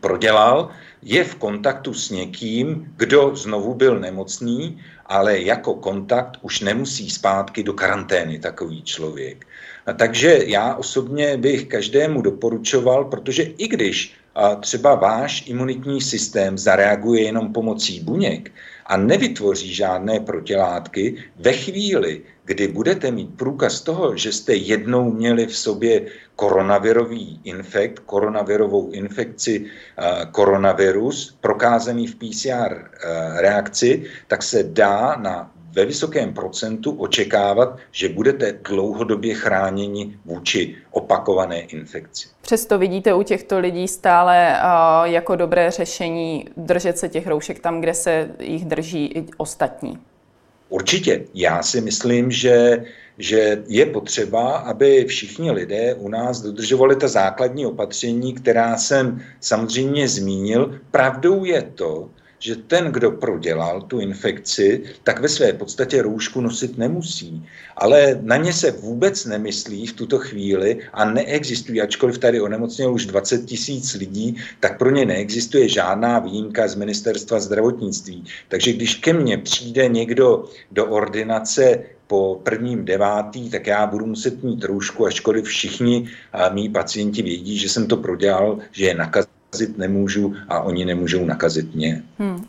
prodělal, 0.00 0.68
je 1.02 1.24
v 1.24 1.34
kontaktu 1.34 1.94
s 1.94 2.10
někým, 2.10 2.92
kdo 2.96 3.36
znovu 3.36 3.74
byl 3.74 4.00
nemocný 4.00 4.78
ale 5.06 5.40
jako 5.40 5.74
kontakt 5.74 6.38
už 6.42 6.60
nemusí 6.60 7.10
zpátky 7.10 7.62
do 7.62 7.72
karantény 7.72 8.38
takový 8.38 8.82
člověk. 8.82 9.46
A 9.86 9.92
takže 9.92 10.40
já 10.46 10.74
osobně 10.74 11.36
bych 11.36 11.66
každému 11.66 12.22
doporučoval, 12.22 13.04
protože 13.04 13.42
i 13.42 13.68
když 13.68 14.14
a 14.34 14.54
třeba 14.54 14.94
váš 14.94 15.46
imunitní 15.46 16.00
systém 16.00 16.58
zareaguje 16.58 17.22
jenom 17.22 17.52
pomocí 17.52 18.00
buněk 18.00 18.52
a 18.86 18.96
nevytvoří 18.96 19.74
žádné 19.74 20.20
protilátky, 20.20 21.14
ve 21.36 21.52
chvíli, 21.52 22.22
kdy 22.44 22.68
budete 22.68 23.10
mít 23.10 23.36
průkaz 23.36 23.80
toho, 23.80 24.16
že 24.16 24.32
jste 24.32 24.54
jednou 24.54 25.12
měli 25.12 25.46
v 25.46 25.56
sobě 25.56 26.06
koronavirový 26.36 27.40
infekt, 27.44 27.98
koronavirovou 27.98 28.90
infekci, 28.90 29.66
koronavirus, 30.32 31.36
prokázaný 31.40 32.06
v 32.06 32.14
PCR 32.14 32.90
reakci, 33.36 34.04
tak 34.26 34.42
se 34.42 34.62
dá 34.62 35.16
na 35.16 35.50
ve 35.72 35.84
vysokém 35.84 36.34
procentu 36.34 36.90
očekávat, 36.90 37.78
že 37.92 38.08
budete 38.08 38.58
dlouhodobě 38.68 39.34
chráněni 39.34 40.18
vůči 40.24 40.76
opakované 40.90 41.60
infekci. 41.60 42.28
Přesto 42.42 42.78
vidíte 42.78 43.14
u 43.14 43.22
těchto 43.22 43.58
lidí 43.58 43.88
stále 43.88 44.56
jako 45.04 45.36
dobré 45.36 45.70
řešení 45.70 46.48
držet 46.56 46.98
se 46.98 47.08
těch 47.08 47.26
roušek 47.26 47.58
tam, 47.58 47.80
kde 47.80 47.94
se 47.94 48.30
jich 48.40 48.64
drží 48.64 49.06
i 49.06 49.26
ostatní. 49.36 49.98
Určitě. 50.68 51.24
Já 51.34 51.62
si 51.62 51.80
myslím, 51.80 52.30
že, 52.30 52.84
že 53.18 53.62
je 53.66 53.86
potřeba, 53.86 54.56
aby 54.56 55.04
všichni 55.04 55.50
lidé 55.50 55.94
u 55.94 56.08
nás 56.08 56.40
dodržovali 56.40 56.96
ta 56.96 57.08
základní 57.08 57.66
opatření, 57.66 58.34
která 58.34 58.76
jsem 58.76 59.22
samozřejmě 59.40 60.08
zmínil. 60.08 60.80
Pravdou 60.90 61.44
je 61.44 61.62
to, 61.62 62.10
že 62.44 62.56
ten, 62.56 62.92
kdo 62.92 63.10
prodělal 63.10 63.82
tu 63.82 64.00
infekci, 64.00 64.82
tak 65.02 65.20
ve 65.20 65.28
své 65.28 65.52
podstatě 65.52 66.02
roušku 66.02 66.40
nosit 66.40 66.78
nemusí. 66.78 67.46
Ale 67.76 68.18
na 68.22 68.36
ně 68.36 68.52
se 68.52 68.70
vůbec 68.70 69.24
nemyslí 69.24 69.86
v 69.86 69.92
tuto 69.92 70.18
chvíli 70.18 70.78
a 70.92 71.04
neexistují, 71.04 71.80
ačkoliv 71.80 72.18
tady 72.18 72.40
onemocnělo 72.40 72.92
už 72.92 73.06
20 73.06 73.44
tisíc 73.44 73.94
lidí, 73.94 74.36
tak 74.60 74.78
pro 74.78 74.90
ně 74.90 75.06
neexistuje 75.06 75.68
žádná 75.68 76.18
výjimka 76.18 76.68
z 76.68 76.74
ministerstva 76.74 77.40
zdravotnictví. 77.40 78.24
Takže 78.48 78.72
když 78.72 78.94
ke 78.94 79.12
mně 79.12 79.38
přijde 79.38 79.88
někdo 79.88 80.44
do 80.72 80.86
ordinace 80.86 81.82
po 82.06 82.40
prvním 82.42 82.84
devátý, 82.84 83.50
tak 83.50 83.66
já 83.66 83.86
budu 83.86 84.06
muset 84.06 84.42
mít 84.42 84.64
roušku, 84.64 85.06
ačkoliv 85.06 85.44
všichni 85.44 86.08
mý 86.52 86.68
pacienti 86.68 87.22
vědí, 87.22 87.58
že 87.58 87.68
jsem 87.68 87.86
to 87.86 87.96
prodělal, 87.96 88.58
že 88.72 88.84
je 88.84 88.94
nakaz 88.94 89.26
nakazit 89.54 89.78
nemůžu 89.78 90.34
a 90.48 90.60
oni 90.60 90.84
nemůžou 90.84 91.24
nakazit 91.24 91.74
mě. 91.74 92.02
Hmm. 92.18 92.44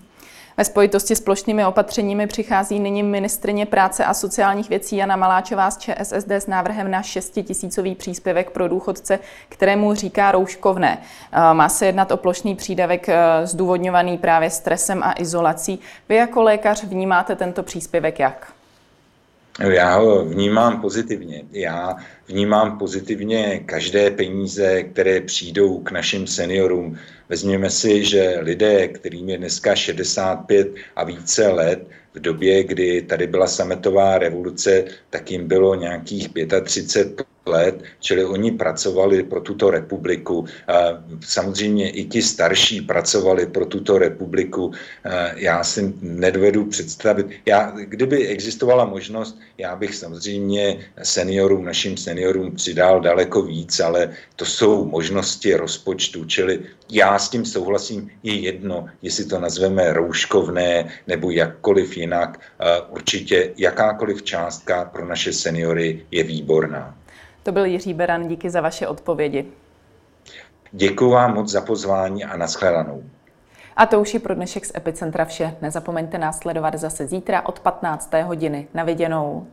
Ve 0.58 0.66
spojitosti 0.66 1.16
s 1.16 1.22
plošnými 1.22 1.66
opatřeními 1.66 2.28
přichází 2.28 2.80
nyní 2.80 3.04
ministrině 3.04 3.66
práce 3.66 4.06
a 4.06 4.14
sociálních 4.14 4.70
věcí 4.70 4.96
Jana 4.96 5.16
Maláčová 5.16 5.72
z 5.72 5.78
ČSSD 5.78 6.32
s 6.32 6.48
návrhem 6.48 6.92
na 6.92 7.02
6-tisícový 7.02 7.96
příspěvek 7.96 8.52
pro 8.52 8.68
důchodce, 8.68 9.20
kterému 9.50 9.94
říká 9.94 10.32
rouškovné. 10.32 10.98
Má 11.54 11.70
se 11.70 11.86
jednat 11.86 12.12
o 12.12 12.18
plošný 12.18 12.56
přídavek 12.56 13.10
e, 13.10 13.16
zdůvodňovaný 13.44 14.18
právě 14.18 14.50
stresem 14.50 15.04
a 15.04 15.14
izolací. 15.18 15.80
Vy 16.10 16.16
jako 16.16 16.42
lékař 16.44 16.84
vnímáte 16.84 17.36
tento 17.36 17.64
příspěvek 17.64 18.20
jak? 18.20 18.55
Já 19.60 19.98
ho 19.98 20.26
vnímám 20.26 20.82
pozitivně. 20.82 21.44
Já 21.52 21.96
vnímám 22.28 22.78
pozitivně 22.78 23.60
každé 23.66 24.12
peníze, 24.12 24.84
které 24.84 25.22
přijdou 25.22 25.80
k 25.80 25.92
našim 25.92 26.28
seniorům. 26.28 26.98
Vezměme 27.30 27.70
si, 27.70 28.06
že 28.06 28.36
lidé, 28.40 28.88
kterým 28.88 29.30
je 29.30 29.38
dneska 29.38 29.76
65 29.76 30.76
a 30.96 31.04
více 31.04 31.48
let, 31.48 31.88
v 32.14 32.20
době, 32.20 32.64
kdy 32.64 33.02
tady 33.02 33.28
byla 33.28 33.48
sametová 33.48 34.18
revoluce, 34.18 34.86
tak 35.10 35.32
jim 35.32 35.48
bylo 35.48 35.76
nějakých 35.76 36.30
35 36.64 37.35
let, 37.46 37.84
čili 38.00 38.26
oni 38.26 38.52
pracovali 38.52 39.24
pro 39.24 39.42
tuto 39.42 39.70
republiku. 39.70 40.46
Samozřejmě 41.20 41.90
i 41.90 42.06
ti 42.06 42.22
starší 42.22 42.82
pracovali 42.82 43.46
pro 43.46 43.66
tuto 43.66 43.98
republiku. 43.98 44.72
Já 45.36 45.64
si 45.64 45.94
nedovedu 46.02 46.66
představit, 46.66 47.28
já, 47.46 47.72
kdyby 47.76 48.28
existovala 48.28 48.86
možnost, 48.86 49.40
já 49.58 49.76
bych 49.76 49.96
samozřejmě 49.96 50.80
seniorům, 51.04 51.66
našim 51.66 51.98
seniorům 51.98 52.56
přidal 52.56 53.02
daleko 53.02 53.42
víc, 53.42 53.80
ale 53.80 54.10
to 54.36 54.46
jsou 54.46 54.86
možnosti 54.86 55.56
rozpočtu, 55.56 56.26
čili 56.26 56.60
já 56.92 57.20
s 57.20 57.30
tím 57.30 57.46
souhlasím, 57.46 58.10
je 58.24 58.34
jedno, 58.34 58.86
jestli 59.02 59.26
to 59.26 59.40
nazveme 59.40 59.94
rouškovné 59.94 60.90
nebo 61.08 61.32
jakkoliv 61.32 61.98
jinak. 61.98 62.40
Určitě 62.90 63.54
jakákoliv 63.58 64.24
částka 64.24 64.86
pro 64.86 65.06
naše 65.06 65.34
seniory 65.34 66.06
je 66.12 66.24
výborná. 66.24 66.98
To 67.46 67.52
byl 67.52 67.66
Jiří 67.66 67.94
Beran, 67.94 68.28
díky 68.28 68.50
za 68.50 68.62
vaše 68.62 68.88
odpovědi. 68.88 69.46
Děkuji 70.72 71.10
vám 71.10 71.34
moc 71.34 71.50
za 71.50 71.62
pozvání 71.62 72.24
a 72.24 72.38
nashledanou. 72.38 73.04
A 73.76 73.86
to 73.86 74.02
už 74.02 74.14
je 74.14 74.20
pro 74.20 74.36
dnešek 74.36 74.66
z 74.66 74.72
Epicentra 74.76 75.26
vše. 75.26 75.56
Nezapomeňte 75.62 76.18
nás 76.18 76.40
sledovat 76.40 76.76
zase 76.76 77.08
zítra 77.08 77.46
od 77.46 77.60
15. 77.60 78.14
hodiny. 78.24 78.68
Na 78.74 78.84
viděnou. 78.84 79.48